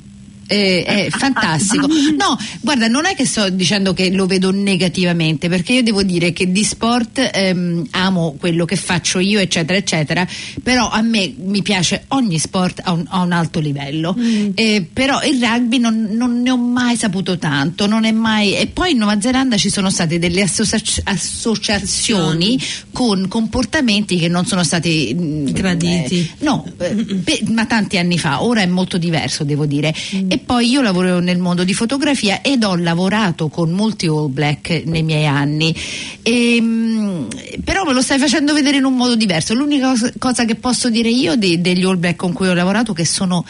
Eh, 0.49 0.83
è 0.85 1.07
fantastico. 1.11 1.87
No, 2.19 2.37
guarda, 2.61 2.89
non 2.89 3.05
è 3.07 3.15
che 3.15 3.25
sto 3.27 3.49
dicendo 3.51 3.93
che 3.93 4.11
lo 4.11 4.27
vedo 4.27 4.51
negativamente, 4.51 5.49
perché 5.49 5.75
io 5.75 5.83
devo 5.83 6.03
dire 6.03 6.33
che 6.33 6.51
di 6.51 6.65
sport 6.65 7.31
ehm, 7.33 7.87
amo 7.91 8.35
quello 8.39 8.65
che 8.65 8.77
faccio 8.77 9.19
io, 9.19 9.39
eccetera, 9.39 9.79
eccetera, 9.79 10.27
però 10.63 10.89
a 10.89 11.01
me 11.03 11.33
mi 11.37 11.63
piace 11.63 12.05
ogni 12.09 12.39
sport 12.39 12.81
a 12.83 12.93
un, 12.93 13.05
a 13.09 13.21
un 13.21 13.33
alto 13.33 13.61
livello. 13.61 14.17
Eh, 14.55 14.87
però 14.91 15.23
il 15.23 15.39
rugby 15.41 15.79
non, 15.79 16.09
non 16.13 16.41
ne 16.43 16.51
ho 16.51 16.57
mai 16.57 16.97
saputo 16.97 17.39
tanto, 17.39 17.87
non 17.87 18.05
è 18.05 18.11
mai. 18.13 18.55
E 18.57 18.67
poi 18.67 18.93
in 18.93 18.99
Nuova 18.99 19.21
Zelanda 19.21 19.57
ci 19.57 19.71
sono 19.71 19.91
state 19.91 20.19
delle 20.19 20.43
associa- 20.43 20.81
associazioni 21.05 22.59
con 22.93 23.29
comportamenti 23.29 24.19
che 24.19 24.29
non 24.29 24.47
sono 24.47 24.65
stati 24.65 25.15
mm, 25.17 25.47
Graditi. 25.49 26.21
eh, 26.21 26.45
no, 26.45 26.65
eh, 26.79 26.95
pe- 27.23 27.43
ma 27.49 27.67
tanti 27.67 27.99
anni 27.99 28.19
fa, 28.19 28.43
ora 28.43 28.63
è 28.63 28.67
molto 28.67 28.99
diverso 28.99 29.45
devo 29.45 29.67
dire. 29.67 29.95
E 30.29 30.38
poi 30.39 30.69
io 30.69 30.81
lavoro 30.81 31.21
nel 31.21 31.39
mondo 31.39 31.65
di 31.65 31.75
fotografia 31.75 32.41
ed 32.43 32.65
ho 32.65 32.77
lavorato 32.77 33.49
con 33.49 33.71
molti 33.71 34.07
All 34.07 34.33
Black 34.33 34.83
nei 34.85 35.03
miei 35.03 35.27
anni. 35.27 35.75
Ehm, 36.23 37.29
però 37.65 37.85
me 37.85 37.93
lo 37.93 38.03
stai 38.03 38.19
facendo 38.19 38.53
vedere 38.53 38.79
in 38.79 38.85
un 38.85 38.95
modo 38.95 39.17
diverso. 39.17 39.55
L'unica 39.55 39.91
cos- 39.91 40.13
cosa 40.19 40.45
che 40.45 40.55
posso 40.55 40.91
dire 40.91 41.09
io 41.09 41.37
de- 41.37 41.61
degli 41.61 41.85
All 41.85 41.99
Black 41.99 42.17
con 42.17 42.33
cui 42.33 42.49
ho 42.49 42.55
lavorato 42.55 42.93
che 42.93 43.05
sono 43.05 43.45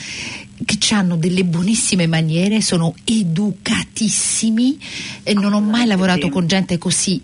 che 0.64 0.94
hanno 0.94 1.16
delle 1.16 1.44
buonissime 1.44 2.08
maniere, 2.08 2.60
sono 2.60 2.92
educatissimi 3.04 4.78
e 5.22 5.32
non 5.32 5.52
ho 5.52 5.60
mai 5.60 5.86
lavorato 5.86 6.28
con 6.30 6.48
gente 6.48 6.78
così 6.78 7.22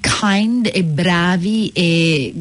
kind 0.00 0.70
e 0.72 0.82
bravi 0.84 1.70
e 1.74 2.32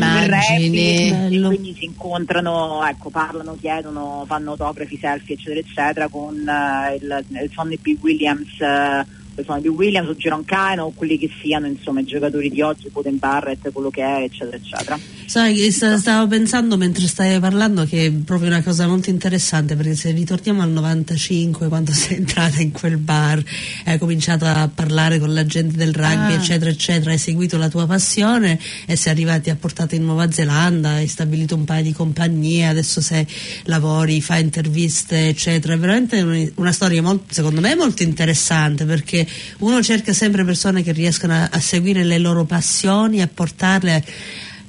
Bello. 1.10 1.44
e 1.44 1.48
quindi 1.48 1.74
si 1.78 1.84
incontrano, 1.84 2.82
ecco, 2.86 3.10
parlano, 3.10 3.56
chiedono, 3.60 4.24
fanno 4.26 4.52
autografi, 4.52 4.96
selfie, 4.96 5.34
eccetera, 5.34 5.60
eccetera, 5.60 6.08
con 6.08 6.48
eh, 6.48 6.94
il, 6.94 7.24
il 7.28 7.50
Sonny 7.52 7.76
B. 7.76 7.98
Williams. 8.00 8.58
eh, 8.60 9.18
il 9.36 9.44
Sonny 9.44 9.62
B. 9.62 9.66
Williams 9.66 10.08
o 10.08 10.16
Giron 10.16 10.44
Cano 10.44 10.84
o 10.84 10.92
quelli 10.94 11.18
che 11.18 11.30
siano 11.40 11.66
insomma 11.66 12.00
i 12.00 12.04
giocatori 12.04 12.48
di 12.50 12.62
oggi, 12.62 12.88
Poden 12.88 13.18
Barrett, 13.18 13.70
quello 13.70 13.90
che 13.90 14.02
è, 14.02 14.22
eccetera, 14.22 14.56
eccetera. 14.56 14.98
Sai, 15.30 15.70
stavo 15.70 16.26
pensando 16.26 16.76
mentre 16.76 17.06
stavi 17.06 17.38
parlando 17.38 17.84
che 17.84 18.06
è 18.06 18.10
proprio 18.10 18.48
una 18.48 18.64
cosa 18.64 18.88
molto 18.88 19.10
interessante 19.10 19.76
perché 19.76 19.94
se 19.94 20.10
ritorniamo 20.10 20.60
al 20.60 20.70
95 20.70 21.68
quando 21.68 21.92
sei 21.94 22.16
entrata 22.16 22.60
in 22.60 22.72
quel 22.72 22.96
bar 22.96 23.40
hai 23.84 23.96
cominciato 23.98 24.44
a 24.44 24.68
parlare 24.74 25.20
con 25.20 25.32
la 25.32 25.46
gente 25.46 25.76
del 25.76 25.94
rugby 25.94 26.32
Ah. 26.32 26.34
eccetera 26.34 26.68
eccetera 26.68 27.12
hai 27.12 27.18
seguito 27.18 27.58
la 27.58 27.68
tua 27.68 27.86
passione 27.86 28.58
e 28.86 28.96
sei 28.96 29.12
arrivati 29.12 29.50
a 29.50 29.54
portata 29.54 29.94
in 29.94 30.04
Nuova 30.04 30.28
Zelanda 30.32 30.94
hai 30.94 31.06
stabilito 31.06 31.54
un 31.54 31.64
paio 31.64 31.84
di 31.84 31.92
compagnie 31.92 32.66
adesso 32.66 33.00
sei 33.00 33.24
lavori 33.66 34.20
fai 34.20 34.42
interviste 34.42 35.28
eccetera 35.28 35.74
è 35.74 35.78
veramente 35.78 36.20
un- 36.22 36.50
una 36.56 36.72
storia 36.72 37.02
molto, 37.02 37.32
secondo 37.32 37.60
me 37.60 37.76
molto 37.76 38.02
interessante 38.02 38.84
perché 38.84 39.24
uno 39.58 39.80
cerca 39.80 40.12
sempre 40.12 40.44
persone 40.44 40.82
che 40.82 40.90
riescono 40.90 41.34
a, 41.34 41.50
a 41.52 41.60
seguire 41.60 42.02
le 42.02 42.18
loro 42.18 42.44
passioni 42.44 43.22
a 43.22 43.28
portarle 43.32 44.04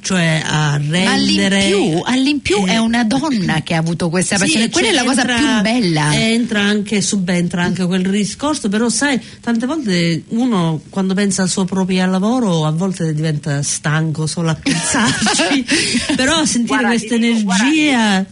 cioè 0.01 0.41
a 0.43 0.79
Ma 0.79 1.13
rendere 1.13 1.65
all'impiù, 1.65 2.01
all'impiù 2.03 2.65
eh, 2.65 2.71
è 2.71 2.77
una 2.77 3.03
donna 3.03 3.61
che 3.61 3.75
ha 3.75 3.77
avuto 3.77 4.09
questa 4.09 4.35
sì, 4.35 4.41
passione, 4.41 4.69
quella 4.69 4.87
cioè, 4.87 4.97
è 4.97 5.03
la 5.03 5.07
cosa 5.07 5.21
entra- 5.21 5.35
più 5.37 5.61
bella. 5.61 6.15
Entra 6.15 6.59
anche, 6.61 7.01
subentra 7.01 7.63
anche 7.63 7.85
quel 7.85 8.09
discorso, 8.09 8.67
però 8.67 8.89
sai, 8.89 9.21
tante 9.39 9.65
volte 9.67 10.23
uno 10.29 10.81
quando 10.89 11.13
pensa 11.13 11.43
al 11.43 11.49
suo 11.49 11.65
proprio 11.65 12.05
lavoro 12.07 12.65
a 12.65 12.71
volte 12.71 13.13
diventa 13.13 13.61
stanco 13.61 14.25
solo 14.25 14.49
a 14.49 14.55
pensarci, 14.55 15.65
però 16.17 16.45
sentire 16.45 16.79
Guarda, 16.79 16.87
questa 16.87 17.15
ti 17.15 17.21
dico, 17.21 17.51
energia... 17.51 18.25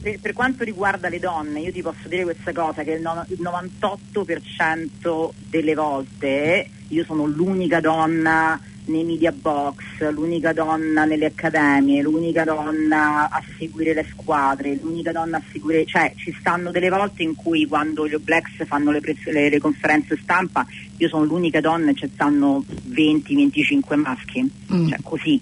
Per, 0.00 0.20
per 0.20 0.32
quanto 0.32 0.64
riguarda 0.64 1.08
le 1.08 1.18
donne, 1.18 1.60
io 1.60 1.72
ti 1.72 1.82
posso 1.82 2.08
dire 2.08 2.22
questa 2.24 2.52
cosa, 2.52 2.82
che 2.82 2.92
il, 2.92 3.00
no- 3.02 3.24
il 3.28 3.38
98% 3.40 5.28
delle 5.48 5.74
volte 5.74 6.70
io 6.88 7.04
sono 7.04 7.26
l'unica 7.26 7.80
donna 7.80 8.58
nei 8.88 9.04
media 9.04 9.32
box, 9.32 9.76
l'unica 10.10 10.52
donna 10.52 11.04
nelle 11.04 11.26
accademie, 11.26 12.02
l'unica 12.02 12.44
donna 12.44 13.28
a 13.30 13.42
seguire 13.58 13.94
le 13.94 14.06
squadre, 14.10 14.78
l'unica 14.82 15.12
donna 15.12 15.36
a 15.38 15.42
seguire, 15.52 15.84
cioè 15.86 16.12
ci 16.16 16.34
stanno 16.38 16.70
delle 16.70 16.88
volte 16.90 17.22
in 17.22 17.34
cui 17.34 17.66
quando 17.66 18.06
gli 18.08 18.16
Blacks 18.16 18.64
fanno 18.66 18.90
le, 18.90 19.00
pres- 19.00 19.26
le- 19.26 19.48
le 19.48 19.58
conferenze 19.58 20.18
stampa 20.22 20.66
io 20.96 21.08
sono 21.08 21.24
l'unica 21.24 21.60
donna 21.60 21.90
e 21.90 21.94
ci 21.94 22.10
stanno 22.12 22.64
20-25 22.88 23.94
maschi, 23.96 24.50
Mm. 24.72 24.88
cioè 24.88 24.98
così 25.02 25.40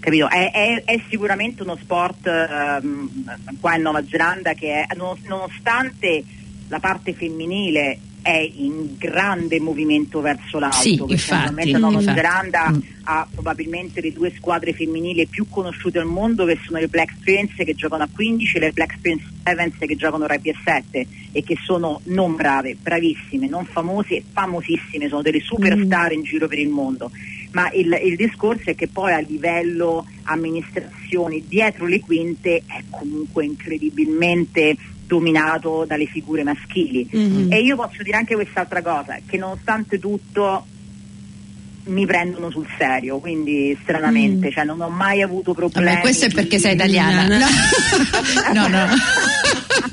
capito? 0.00 0.28
È, 0.28 0.50
è- 0.52 0.82
è 0.84 1.02
sicuramente 1.08 1.62
uno 1.62 1.76
sport 1.80 2.26
ehm, 2.26 3.10
qua 3.60 3.74
in 3.76 3.82
Nuova 3.82 4.02
Zelanda 4.06 4.52
che 4.54 4.84
è, 4.84 4.94
non- 4.96 5.18
nonostante 5.26 6.22
la 6.68 6.78
parte 6.80 7.12
femminile 7.12 7.98
è 8.24 8.50
in 8.54 8.96
grande 8.96 9.60
movimento 9.60 10.22
verso 10.22 10.58
l'alto, 10.58 10.76
Sì, 10.78 10.96
perché 10.96 11.12
infatti, 11.12 11.70
la 11.72 11.78
Nuova 11.78 11.98
infatti. 11.98 12.16
Zelanda 12.16 12.70
Mm. 12.70 12.78
ha 13.04 13.28
probabilmente 13.30 14.00
le 14.00 14.12
due 14.14 14.32
squadre 14.34 14.72
femminili 14.72 15.26
più 15.26 15.46
conosciute 15.50 15.98
al 15.98 16.06
mondo 16.06 16.46
che 16.46 16.58
sono 16.64 16.78
le 16.78 16.88
Black 16.88 17.16
Prince 17.22 17.62
che 17.64 17.74
giocano 17.74 18.04
a 18.04 18.08
15 18.10 18.56
e 18.56 18.60
le 18.60 18.72
Black 18.72 18.98
Prince 18.98 19.26
Sevens 19.44 19.74
che 19.78 19.94
giocano 19.94 20.24
a 20.24 20.28
rugby 20.28 20.48
a 20.48 20.54
7 20.64 21.06
e 21.32 21.42
che 21.42 21.56
sono 21.62 22.00
non 22.04 22.34
brave, 22.34 22.78
bravissime, 22.80 23.46
non 23.46 23.66
famose, 23.66 24.22
famosissime, 24.32 25.08
sono 25.08 25.20
delle 25.20 25.40
superstar 25.40 26.12
in 26.12 26.22
giro 26.22 26.48
per 26.48 26.58
il 26.58 26.70
mondo 26.70 27.10
ma 27.52 27.70
il, 27.72 28.00
il 28.02 28.16
discorso 28.16 28.70
è 28.70 28.74
che 28.74 28.88
poi 28.88 29.12
a 29.12 29.18
livello 29.20 30.06
amministrazioni 30.24 31.44
dietro 31.46 31.86
le 31.86 32.00
quinte 32.00 32.62
è 32.66 32.82
comunque 32.90 33.44
incredibilmente 33.44 34.76
dominato 35.06 35.84
dalle 35.86 36.06
figure 36.06 36.42
maschili 36.42 37.08
Mhm. 37.10 37.46
e 37.52 37.60
io 37.60 37.76
posso 37.76 38.02
dire 38.02 38.16
anche 38.16 38.34
quest'altra 38.34 38.82
cosa 38.82 39.18
che 39.26 39.36
nonostante 39.36 39.98
tutto 39.98 40.66
mi 41.86 42.06
prendono 42.06 42.50
sul 42.50 42.66
serio 42.78 43.18
quindi 43.18 43.76
stranamente 43.82 44.50
cioè 44.50 44.64
non 44.64 44.80
ho 44.80 44.88
mai 44.88 45.20
avuto 45.22 45.52
problemi 45.52 45.86
Vabbè, 45.88 46.00
questo 46.00 46.24
è 46.26 46.30
perché 46.30 46.58
sei 46.58 46.70
di- 46.70 46.76
italiana. 46.76 47.26
No, 48.54 48.68
no. 48.68 48.86
no. 48.86 48.94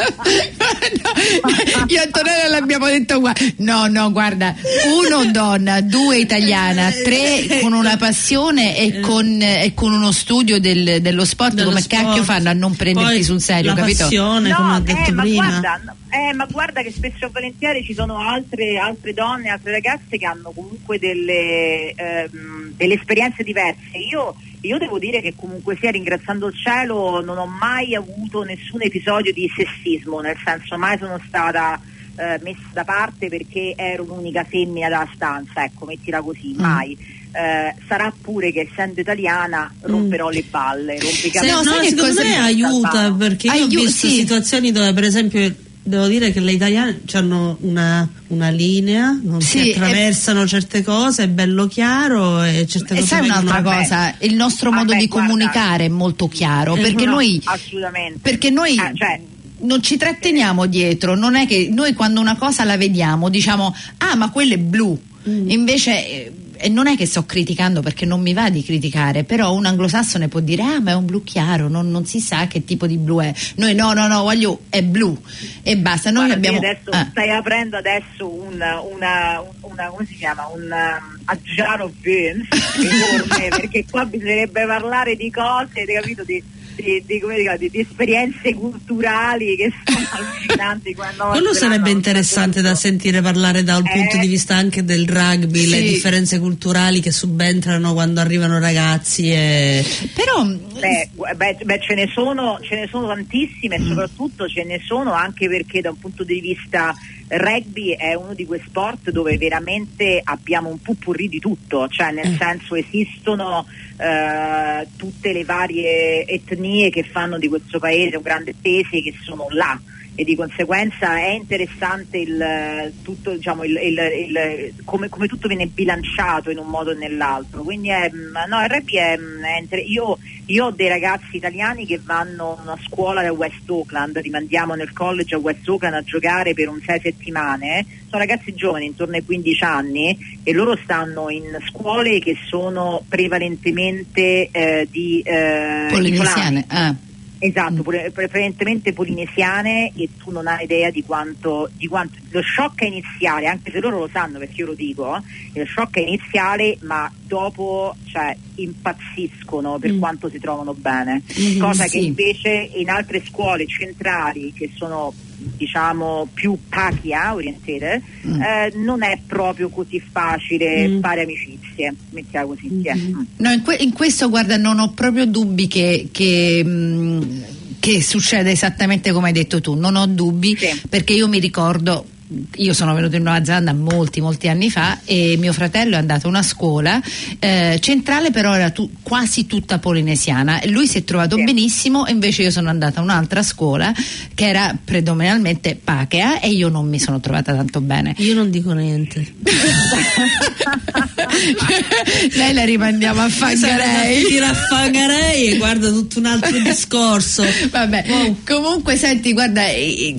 No, 0.02 1.86
Io 1.88 2.00
e 2.00 2.04
Antonella 2.04 2.48
l'abbiamo 2.48 2.86
detto 2.88 3.20
qua. 3.20 3.34
No, 3.58 3.88
no, 3.88 4.12
guarda, 4.12 4.56
uno 4.96 5.32
donna, 5.32 5.82
due 5.82 6.18
italiana, 6.18 6.90
tre 7.04 7.60
con 7.62 7.74
una 7.74 7.98
passione 7.98 8.78
e 8.78 9.00
con, 9.00 9.42
e 9.42 9.72
con 9.76 9.92
uno 9.94 10.12
studio 10.12 10.60
del- 10.60 11.02
dello 11.02 11.26
sport. 11.26 11.54
Dello 11.54 11.70
Come 11.70 11.82
sport. 11.82 12.04
cacchio 12.04 12.24
fanno 12.24 12.50
a 12.50 12.54
non 12.54 12.76
prenderti 12.76 13.10
Poi 13.10 13.24
sul 13.24 13.42
serio, 13.42 13.72
la 13.74 13.82
capito? 13.82 14.04
passione, 14.04 14.50
No, 14.50 14.56
come 14.56 14.74
ho 14.74 14.78
eh, 14.78 14.82
detto 14.82 15.14
ma 15.14 15.22
prima. 15.22 15.46
Guarda, 15.48 15.82
no, 15.86 15.96
eh, 16.12 16.34
ma 16.34 16.46
guarda 16.46 16.82
che 16.82 16.92
spesso 16.92 17.26
e 17.26 17.30
volentieri 17.32 17.84
ci 17.84 17.94
sono 17.94 18.18
altre, 18.18 18.78
altre 18.78 19.14
donne, 19.14 19.50
altre 19.50 19.72
ragazze 19.72 20.18
che 20.18 20.26
hanno 20.26 20.52
comunque 20.52 21.00
delle, 21.00 21.94
ehm, 21.96 22.74
delle 22.76 22.96
esperienze 22.96 23.44
diverse. 23.44 23.98
Io, 24.12 24.36
io 24.62 24.78
devo 24.78 25.00
dire 25.00 25.22
che 25.22 25.34
comunque 25.36 25.78
sia 25.80 25.92
ringraziando 25.92 26.48
il 26.48 26.54
cielo 26.56 27.22
non 27.22 27.38
ho 27.38 27.46
mai 27.48 27.96
avuto 27.96 28.44
nessun 28.44 28.82
episodio 28.82 29.32
di 29.32 29.50
sessismo, 29.56 30.20
nel 30.20 30.38
senso 30.44 30.78
mai 30.78 30.98
sono 30.98 31.20
stata 31.28 31.80
eh, 32.18 32.40
messa 32.44 32.68
da 32.74 32.84
parte 32.84 33.30
perché 33.30 33.74
ero 33.78 34.04
l'unica 34.04 34.44
femmina 34.44 34.90
della 34.90 35.10
stanza, 35.16 35.64
ecco, 35.64 35.86
mettila 35.86 36.22
così, 36.22 36.54
Mm. 36.54 36.60
mai. 36.60 36.98
Eh, 37.34 37.74
sarà 37.88 38.14
pure 38.22 38.52
che 38.52 38.68
essendo 38.70 39.00
italiana 39.00 39.74
romperò 39.84 40.28
le 40.30 40.44
balle, 40.50 40.96
i 40.96 41.00
Se- 41.00 41.50
no, 41.50 41.62
no, 41.64 41.82
secondo 41.82 42.22
me 42.22 42.36
aiuta 42.40 43.14
perché 43.14 43.48
io 43.48 43.54
Aiu- 43.54 43.66
ho 43.78 43.82
visto 43.86 44.08
sì. 44.08 44.16
situazioni 44.16 44.74
dove 44.74 44.92
per 44.92 45.06
esempio 45.06 45.56
devo 45.84 46.08
dire 46.08 46.32
che 46.32 46.40
le 46.40 46.52
italiane 46.52 47.02
hanno 47.14 47.58
una, 47.62 48.08
una 48.28 48.50
linea 48.50 49.18
non 49.22 49.42
Sì, 49.42 49.60
si 49.60 49.72
attraversano 49.72 50.46
certe 50.48 50.84
cose 50.84 51.24
è 51.24 51.28
bello 51.28 51.66
chiaro 51.68 52.44
e 52.44 52.66
certe 52.68 52.94
E 52.94 52.98
cose 52.98 53.08
sai 53.08 53.24
un'altra 53.26 53.62
cosa? 53.62 54.16
Il 54.20 54.36
nostro 54.36 54.72
modo 54.72 54.92
Vabbè, 54.92 55.00
di 55.00 55.08
guarda. 55.08 55.28
comunicare 55.28 55.86
è 55.86 55.90
molto 55.90 56.28
chiaro 56.28 56.76
Eh, 56.76 56.82
perché 56.82 57.06
no, 57.06 57.12
noi 57.14 57.42
assolutamente. 57.44 58.20
perché 58.22 58.50
noi 58.50 58.78
Ah, 58.78 58.92
cioè, 58.94 59.20
non 59.64 59.82
ci 59.82 59.98
tratteniamo 59.98 60.66
dietro, 60.68 61.16
non 61.16 61.36
è 61.36 61.46
che 61.48 61.70
noi 61.72 61.94
quando 61.94 62.20
una 62.20 62.36
cosa 62.36 62.64
la 62.64 62.78
vediamo 62.78 63.30
diciamo 63.30 63.76
ah 63.98 64.16
ma 64.16 64.30
quella 64.32 64.54
è 64.54 64.58
blu, 64.58 65.00
Mm. 65.30 65.52
invece 65.52 65.92
eh, 66.10 66.32
e 66.62 66.70
non 66.70 66.88
è 66.88 66.96
che 66.96 67.06
sto 67.06 67.26
criticando 67.26 67.82
perché 67.82 68.06
non 68.06 68.22
mi 68.22 68.34
va 68.34 68.50
di 68.50 68.64
criticare, 68.64 69.24
però 69.24 69.54
un 69.54 69.66
anglosassone 69.66 70.28
può 70.28 70.40
dire 70.40 70.62
ah 70.62 70.80
ma 70.80 70.92
è 70.92 70.94
un 70.94 71.06
blu 71.06 71.24
chiaro, 71.24 71.68
non, 71.68 71.90
non 71.90 72.06
si 72.06 72.20
sa 72.20 72.46
che 72.48 72.64
tipo 72.64 72.86
di 72.86 72.98
blu 72.98 73.20
è. 73.20 73.34
Noi 73.56 73.74
no, 73.74 73.94
no, 73.94 74.08
no, 74.08 74.22
voglio, 74.22 74.62
è 74.70 74.84
blu 74.84 75.20
e 75.64 75.78
basta. 75.78 76.12
Noi 76.12 76.28
Guarda, 76.28 76.48
abbiamo... 76.48 76.58
adesso 76.58 76.90
ah. 76.92 77.08
stai 77.10 77.32
aprendo 77.32 77.78
adesso 77.78 78.32
una, 78.32 78.80
una, 78.80 79.44
una 79.62 79.88
come 79.88 80.06
si 80.06 80.16
chiama? 80.16 80.48
Un 80.54 80.64
um, 80.64 81.20
a 81.26 81.38
jar 81.56 81.82
of 81.82 81.92
beans 82.00 82.48
enorme, 82.78 83.48
perché 83.58 83.86
qua 83.90 84.06
bisognerebbe 84.06 84.66
parlare 84.66 85.16
di 85.16 85.32
cose, 85.32 85.82
hai 85.82 85.86
capito? 85.86 86.24
Di, 86.24 86.44
di, 86.76 87.04
di, 87.06 87.20
come 87.20 87.38
dico, 87.38 87.56
di- 87.58 87.70
di 87.70 87.80
esperienze 87.80 88.54
culturali 88.54 89.56
che 89.56 89.72
sono 89.86 90.08
allucinanti. 90.12 90.94
quando 90.94 91.26
Quello 91.30 91.54
sarebbe 91.54 91.90
interessante 91.90 92.62
da 92.62 92.76
sentire 92.76 93.22
parlare 93.22 93.64
da 93.64 93.78
un 93.78 93.86
Eh. 93.88 93.92
punto 93.94 94.18
di 94.18 94.28
vista 94.28 94.56
anche 94.56 94.84
del 94.84 95.08
rugby, 95.08 95.68
le 95.68 95.78
Sì. 95.78 95.84
differenze 95.90 96.40
culturali 96.40 97.00
che 97.02 97.12
subentrano 97.12 97.94
quando 97.94 98.20
arrivano 98.20 98.60
ragazzi 98.60 99.32
e 99.32 99.84
Però 100.14 100.44
Beh, 100.44 101.10
beh, 101.36 101.58
beh, 101.64 101.80
ce, 101.82 101.94
ne 101.94 102.08
sono, 102.14 102.60
ce 102.62 102.76
ne 102.76 102.88
sono 102.90 103.08
tantissime 103.08 103.78
Mm. 103.80 103.84
e 103.84 103.88
soprattutto 103.88 104.48
ce 104.48 104.64
ne 104.64 104.80
sono 104.86 105.14
anche 105.14 105.48
perché 105.48 105.82
da 105.82 105.90
un 105.92 106.00
punto 106.00 106.24
di 106.24 106.40
vista 106.42 106.94
rugby 107.38 107.92
è 107.92 108.14
uno 108.14 108.34
di 108.34 108.46
quei 108.46 108.62
sport 108.66 109.10
dove 109.12 109.38
veramente 109.38 110.20
abbiamo 110.24 110.70
un 110.70 110.82
pupurri 110.82 111.30
di 111.30 111.40
tutto, 111.40 111.88
cioè 111.88 112.12
nel 112.12 112.30
Mm. 112.32 112.36
senso 112.38 112.76
esistono 112.76 113.66
eh, 113.98 114.88
tutte 114.98 115.32
le 115.32 115.44
varie 115.46 116.26
etnie 116.26 116.90
che 116.90 117.04
fanno 117.04 117.38
di 117.38 117.48
questo 117.48 117.80
paese 117.80 118.18
un 118.18 118.24
grande 118.24 118.54
peso 118.60 118.90
che 118.90 119.14
sono 119.24 119.48
là 119.50 119.80
e 120.14 120.24
di 120.24 120.36
conseguenza 120.36 121.16
è 121.18 121.30
interessante 121.30 122.18
il, 122.18 122.92
tutto, 123.02 123.32
diciamo, 123.32 123.64
il- 123.64 123.80
il- 123.82 124.74
come, 124.84 125.08
come 125.10 125.28
tutto 125.28 125.48
viene 125.48 125.68
bilanciato 125.68 126.50
in 126.52 126.58
un 126.58 126.68
modo 126.68 126.92
o 126.92 126.94
nell'altro. 126.94 127.62
Quindi 127.64 127.90
è, 127.90 128.10
no, 128.48 128.62
il 128.62 128.70
rugby 128.70 128.96
è, 128.98 129.18
è 129.18 129.76
io, 129.86 130.18
io 130.48 130.66
ho 130.66 130.72
dei 130.72 130.90
ragazzi 130.90 131.38
italiani 131.38 131.86
che 131.86 132.00
vanno 132.04 132.58
a 132.58 132.62
una 132.62 132.78
scuola 132.86 133.22
da 133.22 133.32
West 133.32 133.68
Oakland, 133.70 134.20
li 134.22 134.30
mandiamo 134.30 134.74
nel 134.76 134.92
college 134.92 135.36
a 135.36 135.40
West 135.40 135.68
Oakland 135.68 135.96
a 135.96 136.02
giocare 136.04 136.54
per 136.54 136.68
un 136.68 136.82
sei 136.86 137.00
settimane, 137.00 137.86
sono 138.10 138.20
ragazzi 138.22 138.54
giovani 138.54 138.88
intorno 138.88 139.16
ai 139.16 139.24
15 139.24 139.64
anni 139.64 140.18
e 140.44 140.52
loro 140.52 140.78
stanno 140.84 141.30
in 141.30 141.58
scuole 141.70 142.20
che 142.20 142.36
sono 142.48 143.04
prevalentemente 143.08 144.50
eh, 144.52 144.88
di 144.92 145.22
eh, 145.22 145.88
polinesiane. 145.90 146.60
isolani. 146.60 146.66
Ah. 146.68 146.96
Esatto, 147.44 147.82
pre- 147.82 148.12
prevalentemente 148.12 148.94
polinesiane 148.94 149.92
e 149.96 150.10
tu 150.16 150.30
non 150.30 150.46
hai 150.46 150.64
idea 150.66 150.92
di 150.92 151.04
quanto, 151.04 151.72
di 151.76 151.88
quanto 151.88 152.18
lo 152.30 152.42
shock 152.44 152.84
è 152.84 152.86
iniziale, 152.86 153.48
anche 153.48 153.72
se 153.72 153.80
loro 153.80 153.98
lo 153.98 154.10
sanno 154.14 154.38
perché 154.38 154.62
io 154.62 154.68
lo 154.68 154.74
dico, 154.76 155.16
eh, 155.54 155.60
lo 155.60 155.66
shock 155.66 155.96
è 155.98 156.02
iniziale 156.02 156.78
ma 156.82 157.12
dopo 157.26 157.96
cioè, 158.06 158.38
impazziscono 158.56 159.80
per 159.80 159.94
Mm. 159.94 160.00
quanto 160.00 160.30
si 160.30 160.38
trovano 160.40 160.76
bene, 160.76 161.24
Mhm, 161.36 161.58
cosa 161.60 161.84
che 161.86 161.90
sì. 161.90 162.06
invece 162.06 162.70
in 162.76 162.90
altre 162.92 163.24
scuole 163.26 163.66
centrali 163.66 164.54
che 164.54 164.70
sono 164.76 165.12
diciamo 165.58 166.28
più 166.34 166.58
pacchia 166.70 167.34
orientate 167.34 168.02
Mm. 168.28 168.42
eh, 168.42 168.72
non 168.76 169.04
è 169.04 169.20
proprio 169.26 169.70
così 169.70 170.00
facile 170.12 170.88
Mm. 170.88 171.00
fare 171.02 171.24
amicizie, 171.24 171.94
mettiamo 172.12 172.48
così. 172.50 172.68
sì. 172.68 172.90
Mhm. 172.94 173.18
Mm. 173.18 173.24
No, 173.38 173.52
in, 173.52 173.62
que- 173.64 173.76
in 173.80 173.94
questo 173.94 174.30
guarda 174.30 174.58
non 174.58 174.80
ho 174.80 174.92
proprio 174.94 175.26
dubbi 175.26 175.68
che, 175.68 176.10
che, 176.12 176.64
mh, 176.64 177.44
che 177.80 178.02
succeda 178.02 178.50
esattamente 178.50 179.12
come 179.12 179.28
hai 179.28 179.34
detto 179.34 179.60
tu, 179.62 179.74
non 179.76 179.96
ho 179.96 180.06
dubbi 180.08 180.56
Sì. 180.58 180.82
perché 180.90 181.14
io 181.14 181.28
mi 181.28 181.40
ricordo 181.40 182.06
io 182.56 182.74
sono 182.74 182.94
venuta 182.94 183.18
in 183.18 183.24
Nuova 183.24 183.44
Zelanda 183.44 183.74
molti 183.74 184.22
molti 184.22 184.48
anni 184.48 184.70
fa 184.70 185.00
e 185.06 185.36
mio 185.38 185.52
fratello 185.54 185.96
è 185.96 186.00
andato 186.00 186.28
a 186.28 186.30
una 186.30 186.44
scuola 186.44 187.02
eh, 187.40 187.78
centrale 187.82 188.32
però 188.32 188.54
era 188.56 188.70
tu- 188.70 188.90
quasi 189.02 189.46
tutta 189.48 189.80
polinesiana 189.80 190.62
e 190.62 190.70
lui 190.70 190.88
si 190.88 191.00
è 191.00 191.04
trovato 191.04 191.36
Sì. 191.36 191.44
benissimo 191.44 192.06
e 192.06 192.12
invece 192.12 192.44
io 192.44 192.52
sono 192.52 192.70
andata 192.70 193.00
a 193.00 193.04
un'altra 193.04 193.44
scuola 193.44 193.94
che 194.34 194.48
era 194.48 194.76
predominantemente 194.84 195.80
pakea 195.82 196.40
e 196.40 196.50
io 196.50 196.70
non 196.70 196.88
mi 196.88 197.00
sono 197.00 197.20
trovata 197.20 197.54
tanto 197.54 197.82
bene 197.82 198.14
io 198.18 198.34
non 198.34 198.50
dico 198.50 198.72
niente. 198.74 199.34
lei 202.36 202.54
la 202.54 202.64
rimandiamo 202.64 203.22
a 203.22 203.30
Fangarei 203.30 204.26
Ti 204.26 204.40
raffangarei 204.40 205.48
e 205.48 205.58
guarda 205.58 205.90
tutto 205.90 206.20
un 206.20 206.26
altro 206.26 206.58
discorso. 206.60 207.44
Vabbè, 207.70 208.34
comunque 208.46 208.96
senti, 208.96 209.34
guarda, 209.34 209.64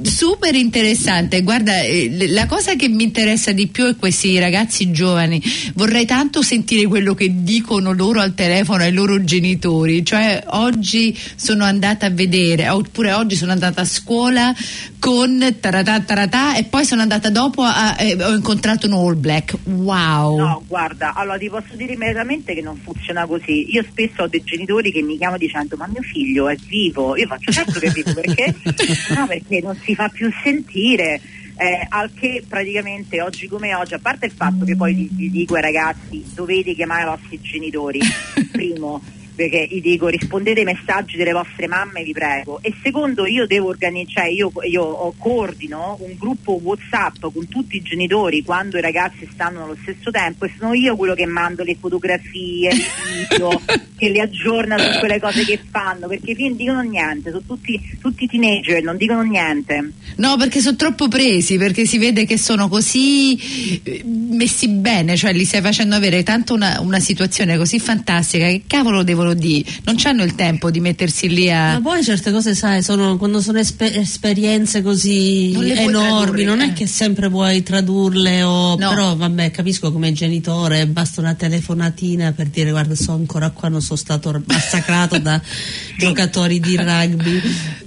super 0.03 0.55
interessante. 0.55 1.43
Guarda, 1.43 1.81
eh, 1.81 2.29
la 2.29 2.47
cosa 2.47 2.75
che 2.75 2.89
mi 2.89 3.05
interessa 3.05 3.53
di 3.53 3.67
più 3.69 3.87
è 3.87 3.97
questi 3.97 4.39
ragazzi 4.39 4.91
giovani. 4.91 5.43
Vorrei 5.75 6.07
tanto 6.07 6.43
sentire 6.43 6.87
quello 6.87 7.15
che 7.15 7.43
dicono 7.43 7.93
loro 7.93 8.21
al 8.21 8.35
telefono 8.35 8.83
ai 8.83 8.93
loro 8.93 9.23
genitori. 9.25 10.05
Cioè, 10.05 10.45
oggi 10.49 11.17
sono 11.37 11.65
andata 11.65 12.07
a 12.07 12.11
vedere, 12.11 12.69
oppure 12.69 13.13
oggi 13.13 13.37
sono 13.37 13.53
andata 13.53 13.83
a 13.83 13.85
scuola 13.85 14.55
con 15.03 15.57
taratà 15.59 15.99
taratà 16.01 16.55
e 16.55 16.63
poi 16.63 16.85
sono 16.85 17.03
andata 17.03 17.29
dopo 17.29 17.63
a, 17.63 17.97
eh, 17.99 18.17
ho 18.23 18.35
incontrato 18.35 18.87
un 18.87 18.93
All 18.93 19.19
Black. 19.19 19.57
Wow. 19.65 20.39
No, 20.39 20.63
guarda, 20.69 21.02
allora 21.11 21.39
ti 21.39 21.49
posso 21.49 21.75
dire 21.75 21.95
immediatamente 21.95 22.55
che 22.55 22.61
non 22.61 22.77
funziona 22.77 23.27
così. 23.27 23.73
Io 23.73 23.83
spesso 23.83 24.23
ho 24.23 24.29
dei 24.29 24.43
genitori 24.45 24.93
che 24.93 25.03
mi 25.03 25.17
chiamano 25.17 25.39
dicendo 25.39 25.77
ma 25.77 25.87
mio 25.87 26.03
figlio 26.03 26.49
è 26.49 26.57
vivo. 26.57 27.17
Io 27.17 27.27
faccio 27.27 27.51
certo 27.51 27.79
che 27.79 27.87
è 27.87 27.91
vivo 27.91 28.15
perché? 28.15 28.55
No, 29.15 29.27
perché 29.27 29.61
non 29.61 29.77
si 29.77 29.95
fa 29.95 30.09
più 30.09 30.31
sentire. 30.43 31.21
Eh, 31.57 31.87
al 31.91 32.13
che 32.15 32.45
praticamente 32.49 33.21
oggi 33.21 33.47
come 33.47 33.75
oggi, 33.75 33.95
a 33.95 33.99
parte 33.99 34.27
il 34.27 34.33
fatto 34.33 34.65
che 34.65 34.75
poi 34.75 34.95
gli, 34.95 35.09
gli 35.15 35.31
dico 35.31 35.55
ai 35.55 35.63
ragazzi 35.63 36.25
dovete 36.35 36.75
chiamare 36.75 37.03
i 37.03 37.07
vostri 37.07 37.41
genitori, 37.41 38.01
primo, 38.51 39.03
perché 39.35 39.67
gli 39.71 39.81
dico 39.81 40.09
rispondete 40.09 40.61
ai 40.61 40.67
messaggi 40.67 41.17
delle 41.17 41.33
vostre 41.33 41.67
mamme 41.67 42.03
vi 42.03 42.13
prego. 42.13 42.59
E 42.63 42.75
secondo 42.83 43.27
io 43.27 43.47
devo 43.47 43.69
organizzare 43.69 44.31
io, 44.31 44.53
io 44.69 44.83
ho- 44.83 45.15
coordino 45.17 45.97
un 46.01 46.15
gruppo 46.19 46.59
whatsapp 46.63 47.21
con 47.21 47.49
tutti 47.49 47.77
i 47.77 47.83
genitori 47.83 48.43
quando 48.43 48.79
i 48.79 48.81
ragazzi 48.81 49.29
stanno 49.33 49.65
allo 49.65 49.77
stesso 49.83 50.11
tempo 50.11 50.45
e 50.45 50.53
sono 50.59 50.75
io 50.75 50.97
quello 50.97 51.15
che 51.15 51.27
mando 51.27 51.63
le 51.63 51.77
fotografie 51.79 52.71
i 52.71 53.27
video 53.29 53.61
che 53.97 54.09
li 54.09 54.21
aggiorna 54.21 54.79
su 54.79 54.99
quelle 54.99 55.21
cose 55.21 55.45
che 55.45 55.61
fanno 55.71 56.09
perché 56.09 56.35
non 56.39 56.57
dicono 56.57 56.81
niente 56.81 57.31
sono 57.31 57.43
tutti, 57.47 57.81
tutti 58.01 58.27
teenager 58.27 58.83
non 58.83 58.97
dicono 58.97 59.23
niente. 59.23 59.93
No, 60.17 60.37
perché 60.37 60.61
sono 60.61 60.77
troppo 60.77 61.09
presi, 61.09 61.57
perché 61.57 61.87
si 61.87 61.99
vede 61.99 62.27
che 62.27 62.37
sono 62.37 62.69
così 62.69 63.81
eh, 63.83 64.03
messi 64.05 64.69
bene, 64.69 65.17
cioè 65.17 65.33
li 65.33 65.45
stai 65.45 65.61
facendo 65.61 65.95
avere 65.95 66.23
tanto 66.23 66.55
una, 66.55 66.81
una 66.81 67.01
situazione 67.01 67.57
così 67.57 67.79
fantastica 67.79 68.47
che 68.47 68.63
cavolo 68.67 69.03
devono 69.03 69.32
dire? 69.35 69.69
Non 69.85 69.97
hanno 70.05 70.23
il 70.25 70.35
tempo 70.35 70.71
di 70.71 70.81
mettersi 70.81 71.29
lì 71.29 71.51
a... 71.51 71.73
Ma 71.75 71.81
poi 71.81 72.03
certe 72.03 72.31
cose, 72.33 72.55
sai, 72.55 72.83
sono, 72.83 73.17
quando 73.17 73.41
sono 73.41 73.59
espe- 73.59 73.95
esperienze 73.95 74.83
così 74.83 75.53
Non 75.53 75.65
enormi, 75.67 75.93
tradurre, 75.93 76.45
non 76.45 76.61
eh. 76.61 76.67
è 76.67 76.73
che 76.73 76.87
sempre 76.87 77.29
puoi 77.31 77.63
tradurle 77.63 78.43
o 78.43 78.77
No. 78.77 78.89
però 78.89 79.17
vabbè, 79.17 79.51
capisco 79.51 79.93
come 79.93 80.13
genitore, 80.13 80.87
basta 80.87 81.21
una 81.21 81.35
telefonatina 81.35 82.33
per 82.33 82.47
dire 82.49 82.71
guarda, 82.71 82.95
sono 82.95 83.19
ancora 83.19 83.51
qua, 83.51 83.69
non 83.69 83.81
sono 83.83 83.99
stato 83.99 84.43
massacrato 84.47 85.19
da 85.19 85.41
giocatori 85.99 86.59
di 86.61 86.77
rugby. 86.77 87.41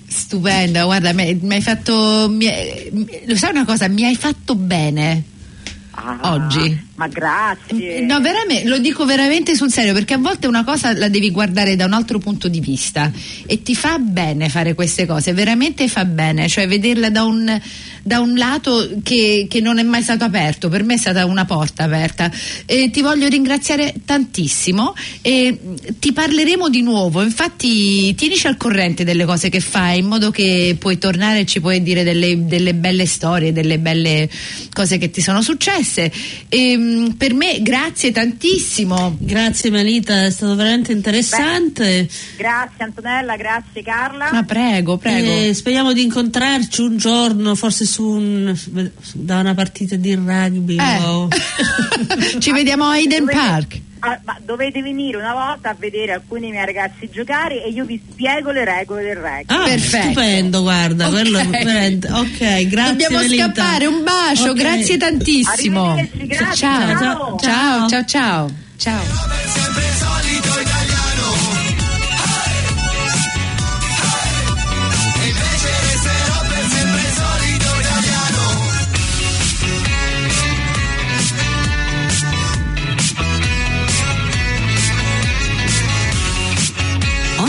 Stupenda, 0.07 0.85
guarda, 0.85 1.11
mi 1.13 1.37
hai 1.49 1.61
fatto... 1.61 2.27
mi 2.29 2.47
mi- 2.91 3.07
lo 3.25 3.35
sai 3.35 3.51
una 3.51 3.65
cosa? 3.65 3.87
Mi 3.87 4.05
hai 4.05 4.15
fatto 4.15 4.55
bene. 4.55 5.23
Ah, 5.97 6.33
Oggi. 6.33 6.77
ma 6.95 7.07
grazie 7.07 8.01
No, 8.01 8.19
veramente, 8.19 8.67
lo 8.67 8.79
dico 8.79 9.05
veramente 9.05 9.55
sul 9.55 9.71
serio 9.71 9.93
perché 9.93 10.13
a 10.13 10.17
volte 10.17 10.45
una 10.45 10.65
cosa 10.65 10.93
la 10.93 11.07
devi 11.07 11.31
guardare 11.31 11.77
da 11.77 11.85
un 11.85 11.93
altro 11.93 12.19
punto 12.19 12.49
di 12.49 12.59
vista 12.59 13.09
e 13.45 13.61
ti 13.61 13.75
fa 13.75 13.97
bene 13.97 14.49
fare 14.49 14.73
queste 14.73 15.05
cose, 15.05 15.33
veramente 15.33 15.87
fa 15.87 16.03
bene, 16.03 16.49
cioè 16.49 16.67
vederla 16.67 17.09
da 17.09 17.23
un, 17.23 17.61
da 18.03 18.19
un 18.19 18.35
lato 18.35 18.89
che, 19.03 19.47
che 19.49 19.61
non 19.61 19.79
è 19.79 19.83
mai 19.83 20.03
stato 20.03 20.25
aperto, 20.25 20.67
per 20.67 20.83
me 20.83 20.95
è 20.95 20.97
stata 20.97 21.25
una 21.25 21.45
porta 21.45 21.83
aperta. 21.83 22.29
E 22.65 22.89
ti 22.89 23.01
voglio 23.01 23.27
ringraziare 23.27 23.93
tantissimo 24.05 24.93
e 25.21 25.57
ti 25.97 26.11
parleremo 26.11 26.69
di 26.69 26.81
nuovo, 26.81 27.21
infatti 27.21 28.13
tienici 28.15 28.47
al 28.47 28.57
corrente 28.57 29.05
delle 29.05 29.25
cose 29.25 29.49
che 29.49 29.61
fai 29.61 29.99
in 29.99 30.07
modo 30.07 30.29
che 30.29 30.75
puoi 30.77 30.97
tornare 30.97 31.39
e 31.39 31.45
ci 31.45 31.61
puoi 31.61 31.81
dire 31.81 32.03
delle, 32.03 32.45
delle 32.45 32.73
belle 32.73 33.05
storie, 33.05 33.53
delle 33.53 33.79
belle 33.79 34.29
cose 34.73 34.97
che 34.97 35.09
ti 35.09 35.21
sono 35.21 35.41
successe. 35.41 35.83
E, 36.49 36.77
mh, 36.77 37.15
per 37.17 37.33
me 37.33 37.61
grazie 37.61 38.11
tantissimo. 38.11 39.15
Grazie 39.19 39.69
Melita, 39.69 40.25
è 40.25 40.31
stato 40.31 40.55
veramente 40.55 40.91
interessante. 40.91 42.07
grazie 42.37 42.83
Antonella 42.83 43.35
grazie 43.35 43.81
Carla 43.83 44.29
Ma 44.31 44.43
prego, 44.43 44.97
prego. 44.97 45.31
E 45.31 45.53
speriamo 45.53 45.93
di 45.93 46.01
incontrarci 46.03 46.81
un 46.81 46.97
giorno, 46.97 47.55
forse 47.55 47.85
su 47.85 48.05
un, 48.05 48.55
da 49.13 49.39
una 49.39 49.53
partita 49.53 49.95
di 49.95 50.13
rugby. 50.15 50.77
Eh. 50.77 51.03
o- 51.03 51.27
Ci 52.39 52.51
vediamo 52.51 52.85
a 52.85 52.97
Eden 52.99 53.25
Park. 53.25 53.79
Ah, 54.05 54.19
ma 54.23 54.37
dovete 54.43 54.81
venire 54.81 55.17
una 55.17 55.33
volta 55.33 55.69
a 55.71 55.75
vedere 55.77 56.13
alcuni 56.13 56.51
miei 56.51 56.65
ragazzi 56.65 57.09
giocare 57.11 57.63
e 57.63 57.69
io 57.69 57.85
vi 57.85 58.01
spiego 58.11 58.51
le 58.51 58.63
regole 58.65 59.03
del 59.03 59.15
rugby. 59.15 59.45
Ah, 59.47 59.63
Perfetto. 59.63 60.05
stupendo, 60.11 60.61
guarda, 60.61 61.07
Ok. 61.07 61.11
quello 61.13 61.39
ok, 61.39 62.67
grazie. 62.67 62.91
Dobbiamo 62.91 63.17
Melinda. 63.19 63.43
scappare, 63.53 63.85
un 63.85 64.03
bacio, 64.03 64.49
Ok. 64.51 64.57
grazie 64.57 64.97
tantissimo. 64.97 65.95
Grazie, 66.13 66.55
ciao, 66.55 66.97
ciao. 66.97 67.37
ciao, 67.39 67.87
ciao, 67.89 68.05
ciao. 68.05 68.49
ciao. 68.77 69.64